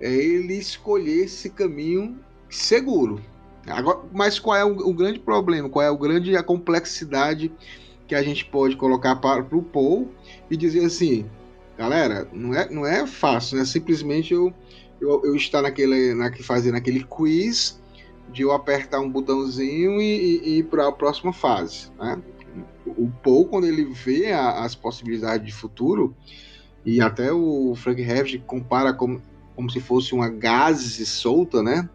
[0.00, 2.18] é ele escolher esse caminho
[2.48, 3.20] seguro.
[3.66, 5.68] Agora, mas qual é o, o, grande problema?
[5.68, 7.50] Qual é o grande a complexidade
[8.06, 10.08] que a gente pode colocar para, para o Paul
[10.48, 11.26] e dizer assim,
[11.76, 13.64] galera, não é, não é fácil, né?
[13.64, 14.54] Simplesmente eu,
[15.00, 17.80] eu, eu estar naquele, na, fazendo aquele quiz
[18.32, 22.20] de eu apertar um botãozinho e, e, e ir para a próxima fase, né?
[22.86, 26.14] O Paul, quando ele vê a, as possibilidades de futuro,
[26.84, 29.20] e até o Frank Herbst compara como,
[29.54, 31.88] como se fosse uma gase solta, né?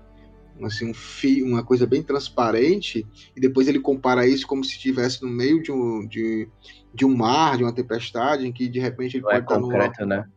[0.65, 5.22] assim, um fio, uma coisa bem transparente, e depois ele compara isso como se estivesse
[5.24, 6.48] no meio de um, de,
[6.94, 9.60] de um mar, de uma tempestade, em que de repente ele não pode é estar
[9.60, 10.28] concreto, né?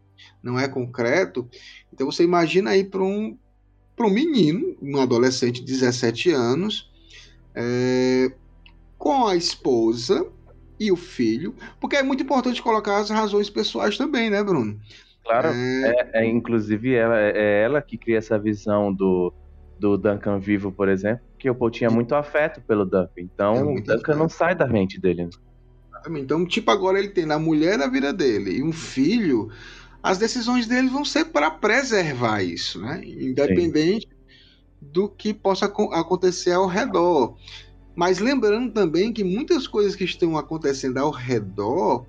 [0.42, 1.48] Não é concreto.
[1.92, 3.36] Então você imagina aí para um,
[3.98, 6.90] um menino, um adolescente de 17 anos,
[7.54, 8.32] é,
[8.98, 10.26] com a esposa
[10.78, 14.78] e o filho, porque é muito importante colocar as razões pessoais também, né, Bruno?
[15.24, 19.32] Claro, é, é, é inclusive ela, é ela que cria essa visão do,
[19.78, 23.10] do Duncan vivo, por exemplo, que o Paul tinha muito afeto pelo Duncan.
[23.16, 24.18] Então, é o Duncan afeto.
[24.18, 25.24] não sai da mente dele.
[25.24, 25.30] Né?
[26.18, 29.50] Então, tipo, agora ele tem a mulher na vida dele e um filho,
[30.04, 33.00] as decisões dele vão ser para preservar isso, né?
[33.02, 34.14] Independente Sim.
[34.82, 37.38] do que possa acontecer ao redor.
[37.96, 42.04] Mas lembrando também que muitas coisas que estão acontecendo ao redor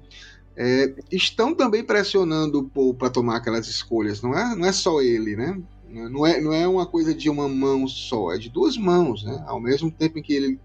[0.58, 4.21] é, estão também pressionando o Paul para tomar aquelas escolhas.
[4.21, 5.58] Não é, não é só ele, né?
[5.88, 9.41] Não é, não é uma coisa de uma mão só, é de duas mãos, né?
[9.47, 10.60] Ao mesmo tempo em que ele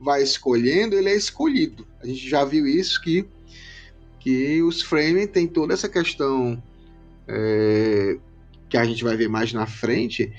[0.00, 1.86] vai escolhendo, ele é escolhido.
[2.02, 3.28] A gente já viu isso que
[4.20, 6.62] que os Fremen tem toda essa questão
[7.30, 8.18] é,
[8.68, 10.32] que a gente vai ver mais na frente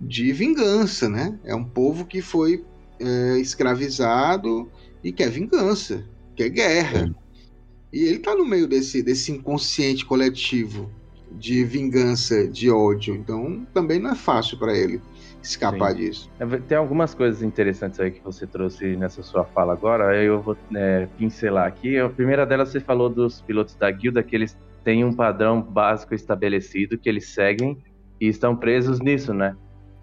[0.00, 1.38] de vingança, né?
[1.44, 2.64] É um povo que foi
[3.00, 4.70] é, escravizado
[5.02, 7.14] e quer vingança, quer guerra.
[7.92, 10.90] E ele está no meio desse, desse inconsciente coletivo
[11.30, 13.14] de vingança, de ódio.
[13.14, 15.00] Então também não é fácil para ele
[15.42, 15.98] escapar Sim.
[15.98, 16.30] disso.
[16.38, 20.56] É, tem algumas coisas interessantes aí que você trouxe nessa sua fala agora, eu vou
[20.74, 21.98] é, pincelar aqui.
[21.98, 26.14] A primeira delas você falou dos pilotos da guilda, que eles têm um padrão básico
[26.14, 27.78] estabelecido, que eles seguem
[28.20, 29.56] e estão presos nisso, né?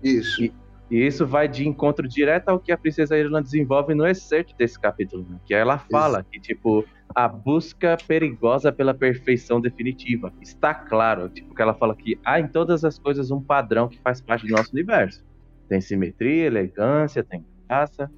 [0.04, 0.44] Isso.
[0.44, 0.54] E,
[0.90, 4.80] e isso vai de encontro direto ao que a Princesa Irlanda desenvolve no excerto desse
[4.80, 5.40] capítulo, né?
[5.46, 6.30] que ela fala isso.
[6.32, 10.34] que, tipo, a busca perigosa pela perfeição definitiva.
[10.42, 14.00] Está claro, tipo, que ela fala que há em todas as coisas um padrão que
[14.00, 15.24] faz parte do nosso universo.
[15.68, 18.10] Tem simetria, elegância, tem graça,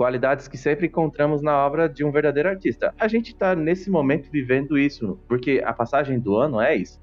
[0.00, 2.94] qualidades que sempre encontramos na obra de um verdadeiro artista.
[2.98, 6.98] A gente está nesse momento vivendo isso, porque a passagem do ano é isso.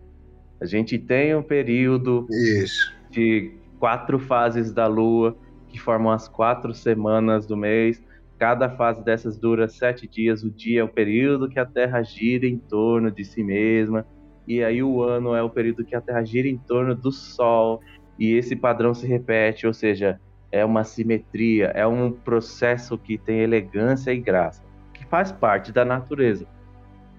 [0.60, 2.91] A gente tem um período isso.
[3.12, 8.03] de quatro fases da lua, que formam as quatro semanas do mês.
[8.39, 10.41] Cada fase dessas dura sete dias.
[10.41, 14.07] O dia é o período que a Terra gira em torno de si mesma.
[14.47, 17.79] E aí o ano é o período que a Terra gira em torno do Sol.
[18.17, 20.19] E esse padrão se repete, ou seja,
[20.51, 25.83] é uma simetria, é um processo que tem elegância e graça, que faz parte da
[25.83, 26.45] natureza.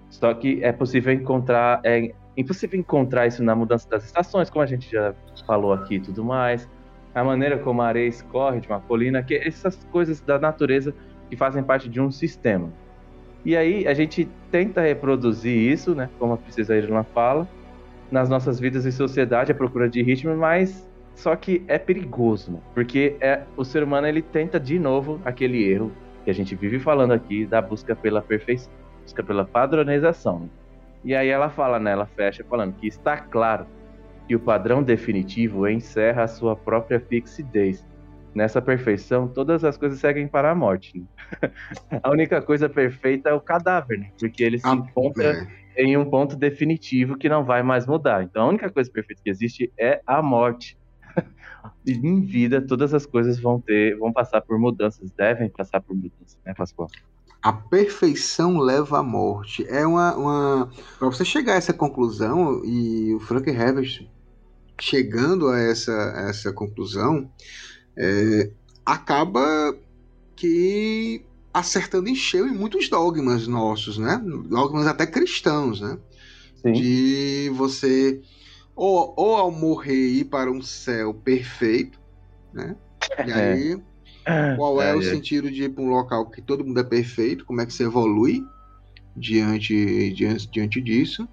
[0.09, 4.65] Só que é possível encontrar, é, impossível encontrar isso na mudança das estações, como a
[4.65, 5.13] gente já
[5.45, 6.67] falou aqui e tudo mais.
[7.13, 10.93] A maneira como a areia escorre de uma colina, que essas coisas da natureza
[11.29, 12.71] que fazem parte de um sistema.
[13.45, 17.47] E aí a gente tenta reproduzir isso, né, como a Princesa Irlanda fala,
[18.11, 20.88] nas nossas vidas e sociedade, a procura de ritmo, mas
[21.19, 22.59] só que é perigoso, né?
[22.73, 25.91] porque é, o ser humano ele tenta de novo aquele erro
[26.23, 28.71] que a gente vive falando aqui da busca pela perfeição,
[29.03, 30.39] busca pela padronização.
[30.39, 30.49] Né?
[31.03, 31.91] E aí ela fala, né?
[31.91, 33.67] Ela fecha falando que está claro
[34.29, 37.85] que o padrão definitivo encerra a sua própria fixidez.
[38.33, 40.99] Nessa perfeição, todas as coisas seguem para a morte.
[40.99, 41.51] Né?
[42.01, 44.11] a única coisa perfeita é o cadáver, né?
[44.17, 45.45] porque ele se Ah, encontra
[45.75, 48.23] em um ponto definitivo que não vai mais mudar.
[48.23, 50.78] Então, a única coisa perfeita que existe é a morte.
[51.85, 56.37] Em vida, todas as coisas vão ter, vão passar por mudanças, devem passar por mudanças,
[56.45, 56.89] né, Pascoal?
[57.41, 59.65] A perfeição leva à morte.
[59.67, 60.15] É uma.
[60.15, 60.71] uma...
[60.97, 64.07] Para você chegar a essa conclusão, e o Frank Herbert
[64.79, 65.91] chegando a essa,
[66.29, 67.29] essa conclusão,
[67.97, 68.51] é,
[68.85, 69.75] acaba
[70.35, 74.21] que acertando em cheio em muitos dogmas nossos, né?
[74.47, 75.97] Dogmas até cristãos, né?
[76.61, 76.73] Sim.
[76.73, 78.21] De você
[78.79, 81.99] ou, ou ao morrer ir para um céu perfeito,
[82.53, 82.77] né?
[83.27, 83.77] E aí,
[84.55, 85.03] qual é, É, o é.
[85.03, 87.43] sentido de ir para um local que todo mundo é perfeito?
[87.45, 88.41] Como é que você evolui
[89.17, 91.27] diante, diante, diante disso?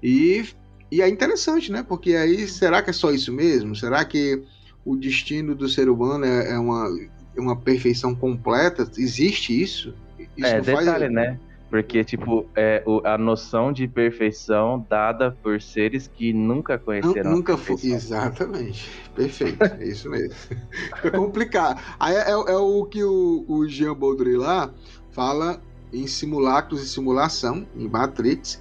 [0.00, 0.44] E,
[0.90, 1.82] e é interessante, né?
[1.82, 3.74] Porque aí, será que é só isso mesmo?
[3.74, 4.40] Será que
[4.84, 6.88] o destino do ser humano é, é uma,
[7.36, 8.88] é uma perfeição completa?
[8.96, 9.92] Existe isso?
[10.36, 11.40] Isso é, não faz- detalhe, né?
[11.70, 17.30] Porque, tipo, é, o- a noção de perfeição dada por seres que nunca Nu- conheceram
[17.32, 17.76] Nunca foi.
[17.84, 18.90] Exatamente.
[19.14, 19.62] Perfeito.
[19.62, 20.34] É isso mesmo.
[20.96, 21.80] Fica complicado.
[22.00, 24.72] Aí é, é o que o, o Jean Baudrillard
[25.12, 25.60] fala
[25.92, 28.60] em simulacros e simulação, em Matrix,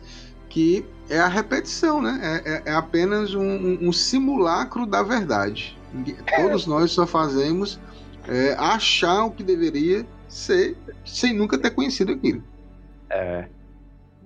[0.49, 2.19] que é a repetição, né?
[2.45, 5.77] É, é- é apenas um, um- simulacro da verdade.
[5.93, 7.79] Ninguém- Todos nós só fazemos
[8.27, 12.43] é, achar o que deveria ser sem nunca ter conhecido aquilo.
[13.17, 13.49] É.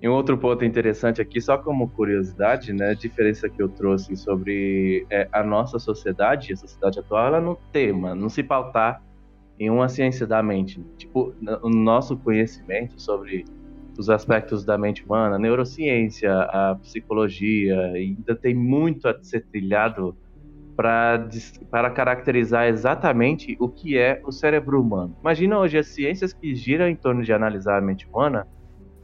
[0.02, 4.16] E um outro ponto interessante aqui, só como curiosidade, né, a diferença que eu trouxe
[4.16, 9.00] sobre é, a nossa sociedade, a sociedade atual, ela não tema, não se pautar
[9.58, 10.84] em uma ciência da mente.
[10.98, 13.44] Tipo, n- o nosso conhecimento sobre
[13.98, 20.16] os aspectos da mente humana, a neurociência, a psicologia, ainda tem muito a ser trilhado
[20.76, 25.16] para caracterizar exatamente o que é o cérebro humano.
[25.22, 28.46] Imagina hoje as ciências que giram em torno de analisar a mente humana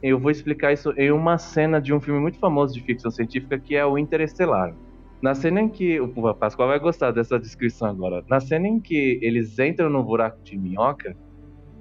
[0.03, 3.59] eu vou explicar isso em uma cena de um filme muito famoso de ficção científica
[3.59, 4.75] que é o Interestelar.
[5.21, 6.01] Na cena em que.
[6.01, 8.25] O Pascoal vai gostar dessa descrição agora.
[8.29, 11.17] Na cena em que eles entram no buraco de minhoca,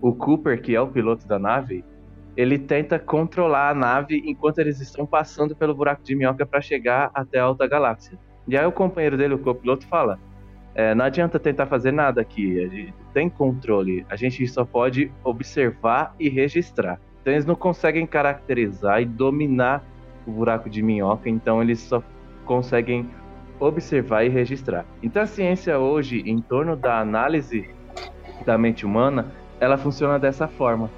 [0.02, 1.86] o Cooper, que é o piloto da nave,
[2.36, 7.12] ele tenta controlar a nave enquanto eles estão passando pelo buraco de minhoca para chegar
[7.14, 8.18] até a alta galáxia.
[8.48, 10.20] E aí o companheiro dele, o copiloto, fala:
[10.74, 15.12] "É, Não adianta tentar fazer nada aqui, a gente tem controle, a gente só pode
[15.24, 17.00] observar e registrar.
[17.22, 19.84] Então eles não conseguem caracterizar e dominar
[20.26, 22.02] o buraco de minhoca, então eles só
[22.46, 23.10] conseguem
[23.60, 24.86] observar e registrar.
[25.02, 27.70] Então a ciência hoje, em torno da análise
[28.46, 30.90] da mente humana, ela funciona dessa forma.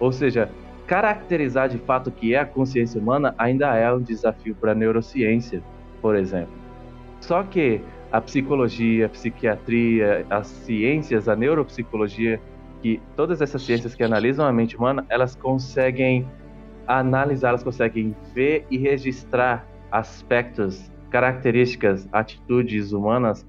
[0.00, 0.50] Ou seja,
[0.86, 4.74] caracterizar de fato o que é a consciência humana ainda é um desafio para a
[4.74, 5.62] neurociência,
[6.00, 6.52] por exemplo.
[7.20, 7.80] Só que
[8.12, 12.40] a psicologia, a psiquiatria, as ciências, a neuropsicologia,
[12.86, 16.24] que todas essas ciências que analisam a mente humana, elas conseguem
[16.86, 23.44] analisar, elas conseguem ver e registrar aspectos, características, atitudes humanas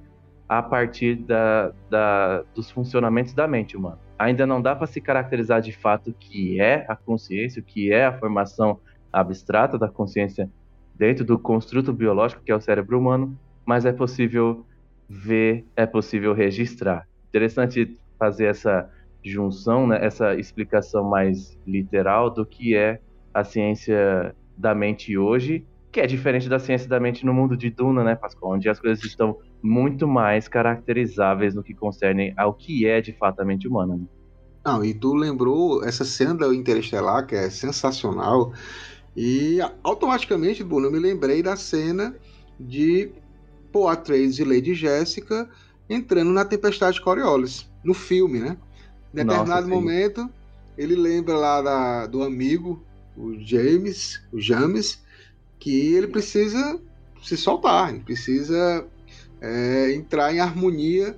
[0.49, 3.99] a partir da, da- dos funcionamentos da mente humana.
[4.17, 7.91] Ainda não dá para se caracterizar de fato o que é a consciência, o que
[7.93, 8.79] é a formação
[9.13, 10.49] abstrata da consciência
[10.95, 14.65] dentro do construto biológico que é o cérebro humano, mas é possível
[15.07, 17.05] ver, é possível registrar.
[17.29, 18.89] Interessante fazer essa
[19.23, 22.99] junção, né, essa explicação mais literal do que é
[23.33, 27.69] a ciência da mente hoje, que é diferente da ciência da mente no mundo de
[27.69, 28.53] Duna, né, Pascoal?
[28.53, 33.41] Onde as coisas estão muito mais caracterizáveis no que concerne ao que é de fato
[33.41, 33.95] a mente humana.
[33.95, 34.03] né?
[34.65, 38.51] Não, e tu lembrou essa cena do Interestelar, que é sensacional,
[39.15, 42.15] e automaticamente, Bruno, eu me lembrei da cena
[42.59, 43.11] de
[43.89, 45.47] Atreides e Lady Jéssica
[45.87, 48.57] entrando na Tempestade de Coriolis, no filme, né?
[49.13, 49.71] Em Nossa, determinado sim.
[49.73, 50.29] momento,
[50.77, 52.83] ele lembra lá da- do amigo,
[53.15, 55.01] o James, o James,
[55.59, 56.79] que ele precisa
[57.23, 58.87] se soltar, ele precisa
[59.41, 61.17] é, entrar em harmonia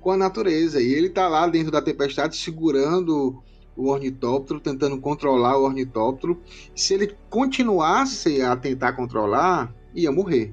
[0.00, 0.80] com a natureza.
[0.80, 3.42] E ele tá lá dentro da tempestade segurando
[3.76, 6.42] o ornitóptero, tentando controlar o ornitóptero.
[6.74, 10.52] Se ele continuasse a tentar controlar, ia morrer.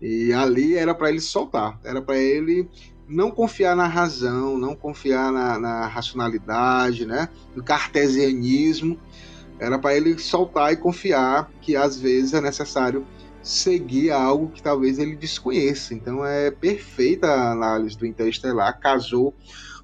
[0.00, 2.68] E ali era para ele soltar, era para ele
[3.08, 7.28] não confiar na razão, não confiar na, na racionalidade, né?
[7.54, 8.98] no cartesianismo.
[9.58, 13.06] Era para ele soltar e confiar que às vezes é necessário
[13.42, 15.94] seguir algo que talvez ele desconheça.
[15.94, 19.34] Então é perfeita a análise do Interestelar, casou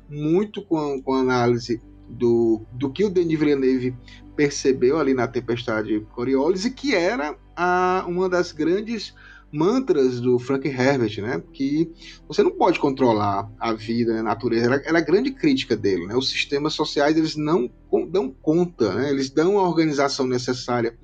[0.09, 3.95] muito com, com a análise do, do que o Denis Villeneuve
[4.35, 9.15] percebeu ali na Tempestade Coriolis e que era a, uma das grandes
[9.53, 11.43] mantras do Frank Herbert, né?
[11.53, 11.91] Que
[12.29, 14.67] você não pode controlar a vida, a natureza.
[14.67, 16.17] Era, era a grande crítica dele, né?
[16.17, 17.71] Os sistemas sociais eles não
[18.09, 19.11] dão conta, né?
[19.11, 20.97] Eles dão a organização necessária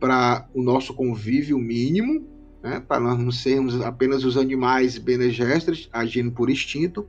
[0.00, 2.26] para o nosso convívio mínimo,
[2.62, 2.80] né?
[2.86, 7.06] Para nós não sermos apenas os animais benegestres agindo por instinto,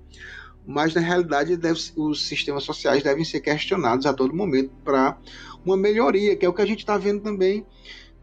[0.66, 5.18] mas na realidade deve, os sistemas sociais devem ser questionados a todo momento para
[5.66, 7.66] uma melhoria, que é o que a gente está vendo também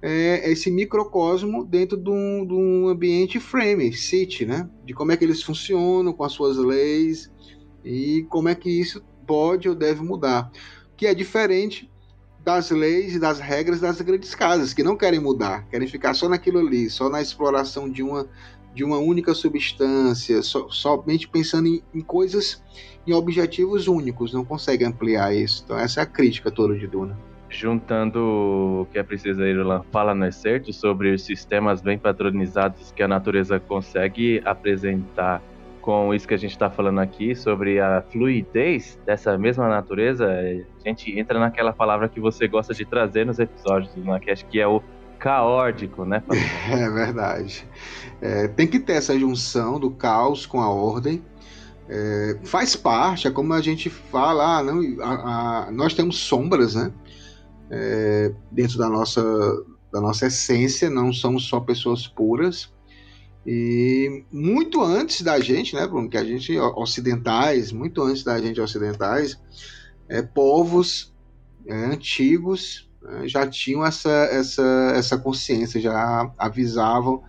[0.03, 4.69] é, esse microcosmo dentro de um, de um, ambiente frame, city, né?
[4.85, 7.31] De como é que eles funcionam com as suas leis
[7.85, 10.51] e como é que isso pode ou deve mudar.
[10.97, 11.91] Que é diferente
[12.45, 16.29] das leis e das regras das grandes casas, que não querem mudar, querem ficar só
[16.29, 18.29] naquilo ali, só na exploração de uma,
[18.73, 22.63] de uma única substância, so, somente pensando em, em coisas,
[23.05, 25.63] em objetivos únicos, não conseguem ampliar isso.
[25.65, 27.19] Então, essa é a crítica toda de Duna
[27.57, 33.03] juntando o que a Princesa Irulan fala no excerto sobre os sistemas bem padronizados que
[33.03, 35.43] a natureza consegue apresentar
[35.87, 40.89] com isso que a gente está falando aqui, sobre a fluidez dessa mesma natureza, a
[40.89, 44.67] gente entra naquela palavra que você gosta de trazer nos episódios do Nacast, que é
[44.67, 44.83] o
[45.17, 46.25] caótico, né?
[46.69, 47.65] É verdade.
[48.21, 51.23] É, tem que ter essa junção do caos com a ordem.
[51.89, 56.75] É, faz parte, é como a gente fala, ah, não, a, a, nós temos sombras,
[56.75, 56.91] né?
[57.71, 59.23] É, dentro da nossa,
[59.93, 62.73] da nossa essência, não somos só pessoas puras.
[63.47, 68.61] E muito antes da gente, né, Bruno, que a gente ocidentais, muito antes da gente
[68.61, 69.39] ocidentais,
[70.09, 71.15] é, povos
[71.67, 77.23] é, antigos né, já tinham essa, essa, essa consciência, já avisavam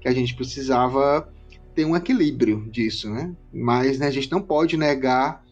[0.00, 1.28] que a gente precisava
[1.74, 3.34] ter um equilíbrio disso, né?
[3.52, 5.44] Mas né, a gente não pode negar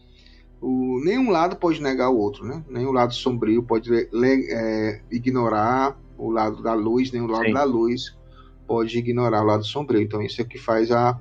[0.65, 2.63] o, nenhum lado pode negar o outro, né?
[2.67, 7.53] Nenhum lado sombrio pode é, ignorar o lado da luz, nem o lado Sim.
[7.53, 8.17] da luz
[8.65, 10.01] pode ignorar o lado sombrio.
[10.01, 11.19] Então isso é o que faz a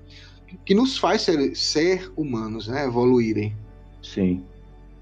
[0.65, 2.87] que nos faz ser, ser humanos, né?
[2.87, 3.55] Evoluírem.
[4.03, 4.43] Sim.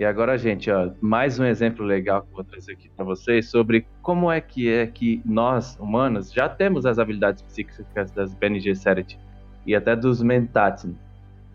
[0.00, 3.48] E agora, gente, ó, mais um exemplo legal que eu vou trazer aqui para vocês
[3.48, 8.58] sobre como é que é que nós, humanos, já temos as habilidades psíquicas das Bene
[8.58, 9.16] Gesserit
[9.64, 10.88] e até dos Mentat.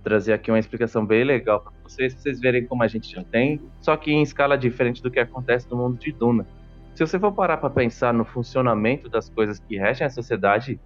[0.04, 3.24] Trazer aqui uma explicação bem legal para vocês, pra vocês verem como a gente já
[3.24, 6.48] tem, só que em escala diferente do que acontece no mundo de Duna.
[6.94, 10.80] Se você for parar para pensar no funcionamento das coisas que regem a sociedade,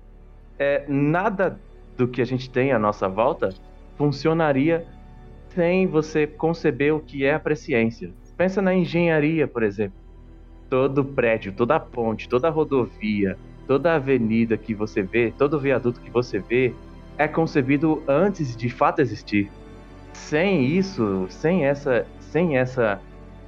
[0.59, 1.59] é, nada
[1.97, 3.49] do que a gente tem à nossa volta
[3.97, 4.85] funcionaria
[5.49, 8.11] sem você conceber o que é a presciência.
[8.37, 9.97] Pensa na engenharia, por exemplo.
[10.69, 13.37] Todo prédio, toda ponte, toda rodovia,
[13.67, 16.73] toda avenida que você vê, todo viaduto que você vê,
[17.17, 19.51] é concebido antes de fato existir
[20.13, 23.01] sem isso, sem essa, sem essa,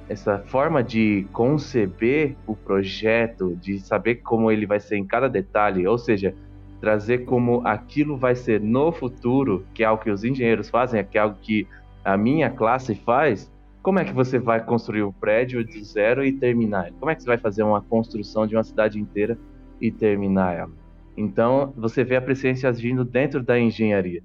[0.08, 5.86] essa forma de conceber o projeto, de saber como ele vai ser em cada detalhe,
[5.86, 6.34] ou seja,
[6.80, 11.16] trazer como aquilo vai ser no futuro, que é algo que os engenheiros fazem, que
[11.16, 11.66] é algo que
[12.04, 13.50] a minha classe faz,
[13.82, 16.90] como é que você vai construir um prédio do zero e terminar?
[16.98, 19.38] Como é que você vai fazer uma construção de uma cidade inteira
[19.78, 20.72] e terminar ela?
[21.16, 24.22] Então, você vê a presença agindo dentro da engenharia.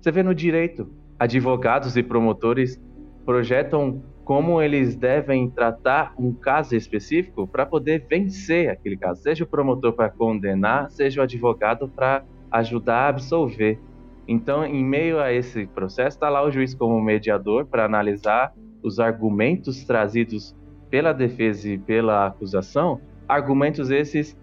[0.00, 0.90] Você vê no direito,
[1.22, 2.80] advogados e promotores
[3.24, 9.46] projetam como eles devem tratar um caso específico para poder vencer aquele caso, seja o
[9.46, 13.78] promotor para condenar, seja o advogado para ajudar a absolver.
[14.26, 18.52] Então, em meio a esse processo, está lá o juiz como mediador para analisar
[18.82, 20.56] os argumentos trazidos
[20.90, 24.36] pela defesa e pela acusação, argumentos esses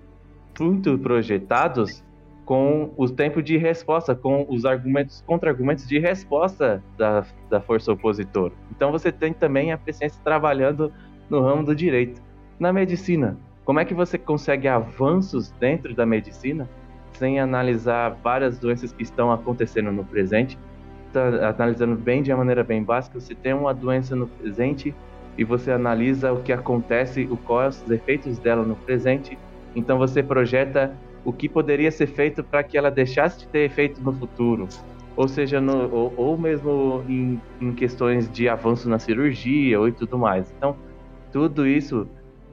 [0.58, 2.04] muito projetados
[2.50, 8.52] com o tempo de resposta, com os argumentos, contra-argumentos de resposta da, da força opositora.
[8.72, 10.92] Então você tem também a presença trabalhando
[11.30, 12.20] no ramo do direito.
[12.60, 16.68] Na medicina, como é que você consegue avanços dentro da medicina
[17.14, 20.58] sem analisar várias doenças que estão acontecendo no presente?
[21.14, 24.92] Tá analisando bem de uma maneira bem básica, você tem uma doença no presente
[25.38, 29.38] e você analisa o que acontece, o quais os efeitos dela no presente.
[29.76, 30.98] Então você projeta
[31.30, 34.68] o que poderia ser feito para que ela deixasse de ter efeito no futuro,
[35.16, 39.92] ou seja, no, ou, ou, mesmo em, em, questões de avanço na cirurgia ou e
[39.92, 40.52] tudo mais.
[40.58, 40.76] Então,
[41.32, 42.08] tudo isso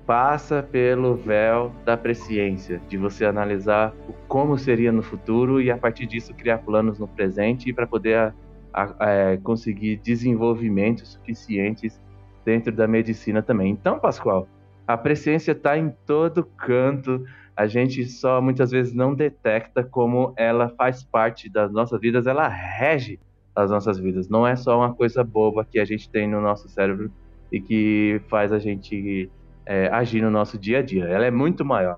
[0.06, 3.94] passa pelo véu da presciência, de você analisar
[4.28, 8.34] como seria no futuro e a partir disso criar planos no presente para poder a,
[8.74, 11.98] a, a, é, conseguir desenvolvimentos suficientes
[12.44, 13.70] dentro da medicina também.
[13.70, 14.46] Então, Pascoal,
[14.86, 17.24] a presciência está em todo canto
[17.56, 22.46] a gente só muitas vezes não detecta como ela faz parte das nossas vidas, ela
[22.46, 23.18] rege
[23.54, 24.28] as nossas vidas.
[24.28, 27.10] Não é só uma coisa boba que a gente tem no nosso cérebro
[27.50, 29.30] e que faz a gente
[29.64, 31.04] é, agir no nosso dia a dia.
[31.04, 31.96] Ela é muito maior.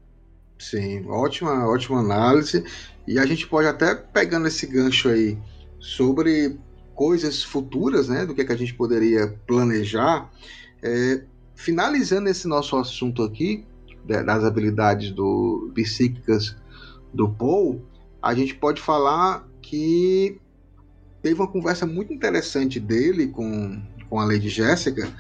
[0.57, 2.65] Sim, ótima, ótima análise.
[3.07, 5.37] E a gente pode até pegando esse gancho aí
[5.81, 6.57] sobre
[6.95, 10.31] coisas futuras, né, do que, é que a gente poderia planejar,
[10.83, 11.23] é,
[11.55, 13.65] finalizando esse nosso assunto aqui
[14.09, 16.57] das habilidades do psíquicas
[17.13, 17.85] do Paul,
[18.23, 20.41] a gente pode falar que
[21.23, 25.13] teve uma conversa muito interessante dele com, com a Lady Jéssica,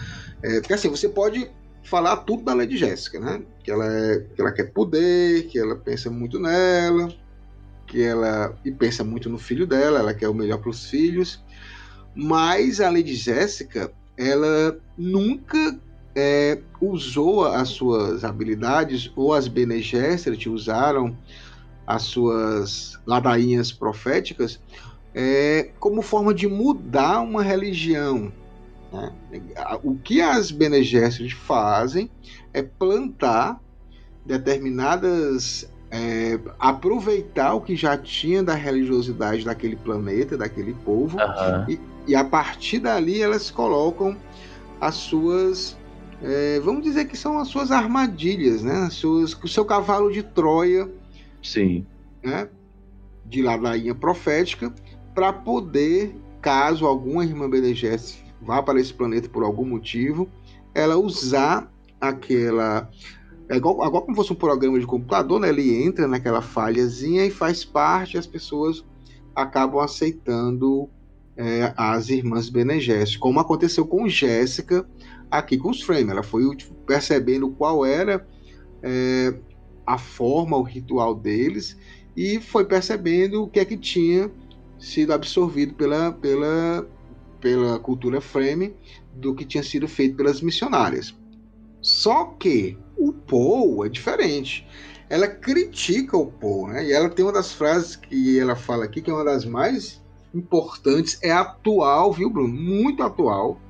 [0.42, 1.50] é, porque assim, você pode
[1.82, 3.42] falar tudo da Lady Jéssica, né?
[3.62, 7.12] Que ela, é, que ela quer poder, que ela pensa muito nela,
[7.86, 11.42] que ela e pensa muito no filho dela, ela quer o melhor para os filhos.
[12.14, 15.78] Mas a Lady Jéssica, ela nunca
[16.20, 21.16] é, usou as suas habilidades ou as Bene Gesserit usaram
[21.86, 24.60] as suas ladainhas proféticas
[25.14, 28.32] é, como forma de mudar uma religião.
[28.92, 29.12] Né?
[29.84, 32.10] O que as Bene Gesserit fazem
[32.52, 33.60] é plantar
[34.26, 41.64] determinadas é, aproveitar o que já tinha da religiosidade daquele planeta, daquele povo, uhum.
[41.68, 44.16] e, e, a partir dali elas colocam
[44.80, 45.78] as suas.
[46.22, 48.74] É, vamos dizer que são as suas armadilhas, né?
[48.86, 50.90] As suas, o seu cavalo de Troia.
[51.42, 51.86] Sim.
[52.22, 52.48] Né?
[53.24, 54.72] De ladainha profética,
[55.14, 57.74] para poder, caso alguma irmã Bene
[58.40, 60.28] vá para esse planeta por algum motivo,
[60.74, 62.88] ela usar aquela
[63.48, 65.48] é igual, igual como fosse um programa de computador, né?
[65.48, 68.84] Ele entra naquela falhazinha e faz parte, as pessoas
[69.34, 70.88] acabam aceitando
[71.36, 72.78] é, as irmãs Bene
[73.18, 74.86] como aconteceu com Jéssica
[75.30, 76.10] aqui com os Frame.
[76.10, 78.26] Ela foi tipo, percebendo qual era
[78.82, 79.34] é,
[79.86, 81.76] a forma, o ritual deles
[82.16, 84.30] e foi percebendo o que é que tinha
[84.78, 86.88] sido absorvido pela, pela,
[87.40, 88.74] pela cultura Frame
[89.14, 91.14] do que tinha sido feito pelas missionárias.
[91.80, 94.66] Só que o Paul é diferente.
[95.08, 96.84] Ela critica o Paul, né?
[96.84, 100.02] E ela tem uma das frases que ela fala aqui, que é uma das mais
[100.34, 102.52] importantes, é atual, viu, Bruno?
[102.52, 103.60] Muito atual.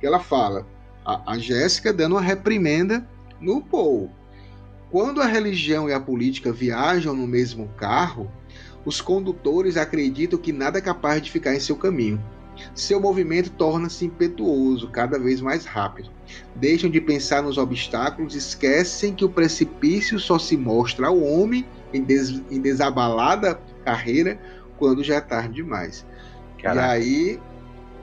[0.00, 0.66] Que ela fala,
[1.06, 3.08] a, a Jéssica dando uma reprimenda
[3.40, 4.10] no Paul.
[4.90, 8.30] Quando a religião e a política viajam no mesmo carro,
[8.84, 12.20] os condutores acreditam que nada é capaz de ficar em seu caminho.
[12.74, 16.10] Seu movimento torna-se impetuoso, cada vez mais rápido.
[16.54, 22.02] Deixam de pensar nos obstáculos, esquecem que o precipício só se mostra ao homem em,
[22.02, 24.40] des em desabalada carreira
[24.78, 26.06] quando já é tarde demais.
[26.62, 26.98] Caraca.
[26.98, 27.40] E aí,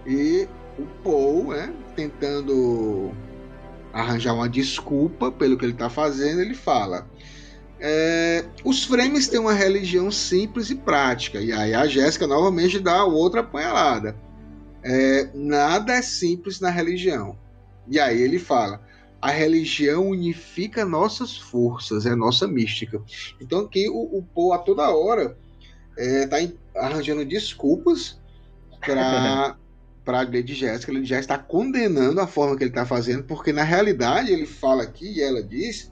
[0.06, 0.47] e
[0.78, 3.11] o Paul, né, tentando
[3.91, 7.07] arranjar uma desculpa pelo que ele está fazendo, ele fala:
[7.80, 11.39] é, os frames têm uma religião simples e prática.
[11.39, 14.15] E aí a Jéssica novamente dá outra apanhalada
[14.84, 17.38] é, nada é simples na religião.
[17.88, 18.82] E aí ele fala:
[19.21, 23.01] a religião unifica nossas forças, é nossa mística.
[23.39, 25.38] Então aqui o, o Poe a toda hora
[25.97, 28.19] está é, arranjando desculpas
[28.82, 29.55] para
[30.04, 30.91] para a Lady Jéssica.
[30.91, 34.84] Ele já está condenando a forma que ele está fazendo, porque na realidade ele fala
[34.84, 35.91] aqui e ela diz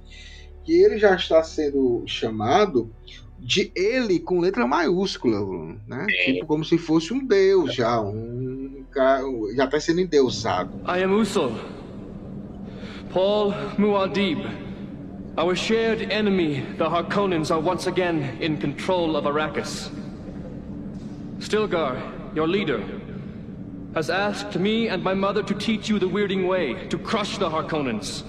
[0.64, 2.94] que ele já está sendo chamado
[3.40, 5.40] de ele com letra maiúscula,
[5.88, 6.06] né?
[6.10, 6.34] É.
[6.34, 8.86] Tipo como se fosse um deus já, um
[9.56, 10.72] já está sendo endeusado.
[10.86, 11.52] I am Usul,
[13.12, 14.46] Paul Muad'Dib.
[15.38, 19.90] Our shared enemy, the Harkonnens, are once again in control of Arrakis.
[21.40, 21.96] Stilgar,
[22.36, 22.84] your leader,
[23.94, 27.50] has asked me and my mother to teach you the Weirding Way, to crush the
[27.50, 28.24] Harkonnens.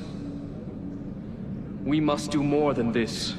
[1.84, 3.34] We must do more than this.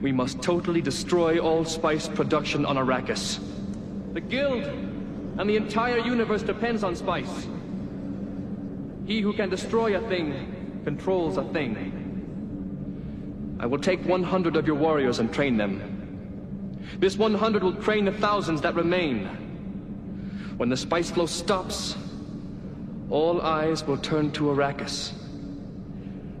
[0.00, 3.40] We must totally destroy all spice production on Arrakis.
[4.12, 4.64] The Guild
[5.38, 7.48] and the entire universe depends on spice.
[9.06, 12.02] He who can destroy a thing controls a thing.
[13.58, 15.90] I will take 100 of your warriors and train them.
[16.98, 19.43] This 100 will train the thousands that remain.
[20.56, 21.96] When the spice flow stops,
[23.10, 25.12] all eyes will turn to Arrakis.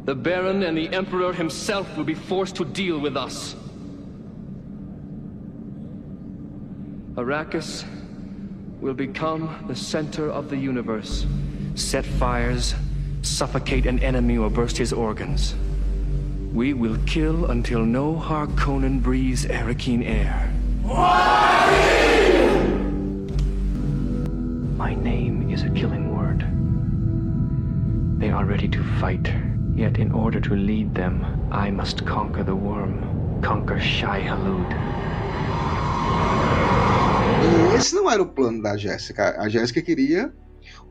[0.04, 3.56] The Baron and the Emperor himself will be forced to deal with us.
[7.16, 7.84] Arrakis
[8.80, 11.26] will become the center of the universe.
[11.74, 12.74] Set fires,
[13.22, 15.54] suffocate an enemy or burst his organs.
[16.52, 20.52] We will kill until no Harkonnen breathes Arakeen air.
[24.84, 26.40] My name is a killing word.
[28.20, 29.32] They are ready to fight.
[29.74, 32.98] Yet in order to lead them, I must conquer the worm,
[33.40, 34.68] conquer Shai Halud.
[37.74, 39.34] Esse não era o plano da Jéssica.
[39.40, 40.30] A Jéssica queria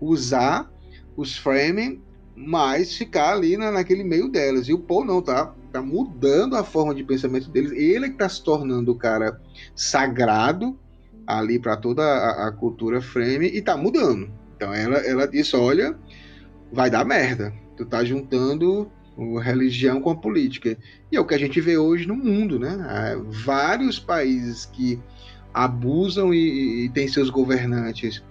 [0.02, 0.68] usar
[1.16, 2.02] os Fremen,
[2.36, 4.68] mas ficar ali na, naquele meio delas.
[4.68, 5.54] E o Paul não, tá?
[5.72, 7.72] tá mudando a forma de pensamento deles.
[7.74, 9.39] Ele que tá se tornando o cara
[9.76, 10.80] sagrado
[11.26, 14.32] ali para toda a, a, cultura frame e tá mudando.
[14.55, 15.97] Então ela, ela disse: olha,
[16.71, 17.53] vai dar merda.
[17.76, 18.91] Tu tá juntando
[19.41, 20.78] religião com a política.
[21.11, 22.69] E é o que a gente vê hoje no mundo, né?
[22.69, 23.15] Há
[23.45, 24.99] vários países que
[25.53, 28.24] abusam e, e têm seus governantes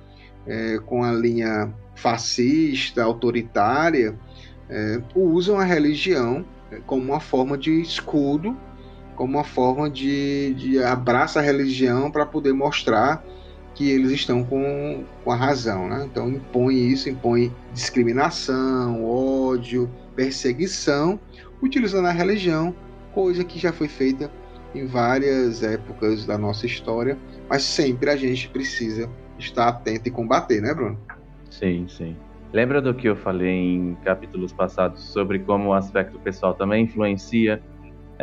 [0.46, 4.18] é, com a linha fascista, autoritária,
[4.68, 8.56] é, usam a religião é, como uma forma de escudo,
[9.16, 13.24] como uma forma de, de abraçar a religião para poder mostrar
[13.74, 15.88] que eles estão com, com a razão.
[15.88, 16.06] Né?
[16.10, 21.18] Então impõe isso, impõe discriminação, ódio, perseguição,
[21.62, 22.74] utilizando a religião,
[23.12, 24.30] coisa que já foi feita
[24.74, 29.08] em várias épocas da nossa história, mas sempre a gente precisa
[29.38, 30.98] estar atento e combater, né, Bruno?
[31.50, 32.16] Sim, sim.
[32.52, 37.62] Lembra do que eu falei em capítulos passados sobre como o aspecto pessoal também influencia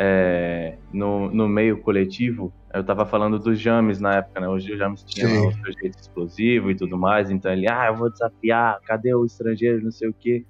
[0.02, 2.50] é, no, no meio coletivo?
[2.72, 4.48] Eu estava falando dos James na época, né?
[4.48, 7.96] Hoje o James tinha o seu jeito explosivo e tudo mais, então ele, ah, eu
[7.96, 10.46] vou desafiar, cadê o estrangeiro, não sei o quê.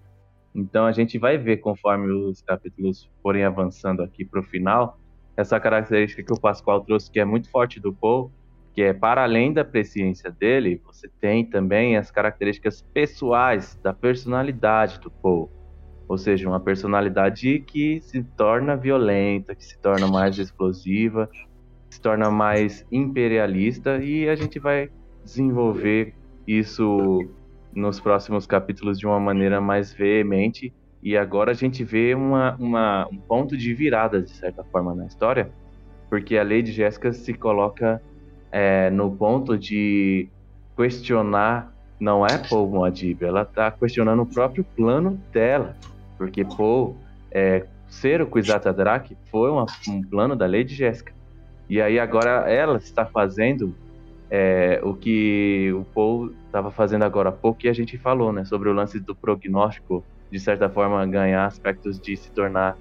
[0.54, 5.00] Então a gente vai ver conforme os capítulos forem avançando aqui para o final,
[5.36, 8.30] essa característica que o Pascoal trouxe, que é muito forte do Paul,
[8.72, 15.00] que é para além da presciência dele, você tem também as características pessoais da personalidade
[15.00, 15.50] do Paul.
[16.10, 21.30] Ou seja, uma personalidade que se torna violenta, que se torna mais explosiva,
[21.88, 24.90] se torna mais imperialista e a gente vai
[25.22, 26.12] desenvolver
[26.44, 27.24] isso
[27.72, 30.74] nos próximos capítulos de uma maneira mais veemente.
[31.00, 35.06] E agora a gente vê uma, uma, um ponto de virada, de certa forma, na
[35.06, 35.48] história,
[36.08, 38.02] porque a Lady Jéssica se coloca
[38.50, 40.28] é, no ponto de
[40.76, 45.76] questionar, não é Paul Moadib, ela está questionando o próprio plano dela,
[46.20, 46.98] porque Paul,
[47.30, 51.14] é, ser o Kwisatz Haderach foi uma, um plano da Lady Jéssica.
[51.66, 53.74] E aí agora ela está fazendo
[54.30, 58.44] é, o que o Paul estava fazendo agora há pouco, que a gente falou, né,
[58.44, 62.76] sobre o lance do prognóstico de certa forma, ganhar aspectos de se tornar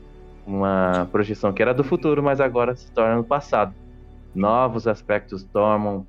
[0.46, 3.74] uma projeção que era do futuro, mas agora se torna no passado.
[4.36, 6.06] Novos aspectos tomam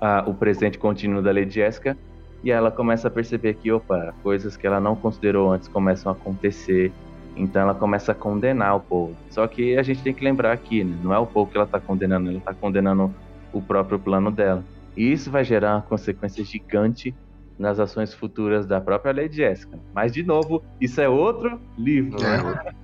[0.00, 1.96] ah, o presente contínuo da Lady Jessica
[2.42, 6.14] e ela começa a perceber que, opa, coisas que ela não considerou antes começam a
[6.14, 6.92] acontecer.
[7.36, 9.16] Então ela começa a condenar o povo.
[9.30, 10.98] Só que a gente tem que lembrar aqui, né?
[11.02, 13.14] não é o povo que ela está condenando, ela está condenando
[13.52, 14.64] o próprio plano dela.
[14.96, 17.14] E isso vai gerar uma consequência gigante
[17.58, 19.78] nas ações futuras da própria Lady Jessica.
[19.94, 22.42] Mas, de novo, isso é outro livro, é.
[22.42, 22.74] né?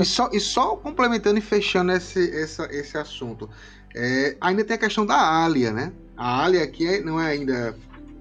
[0.00, 3.48] e, só, e só complementando e fechando esse, esse, esse assunto,
[3.94, 5.92] é, ainda tem a questão da Alia, né?
[6.16, 7.76] A Alia aqui é, não é ainda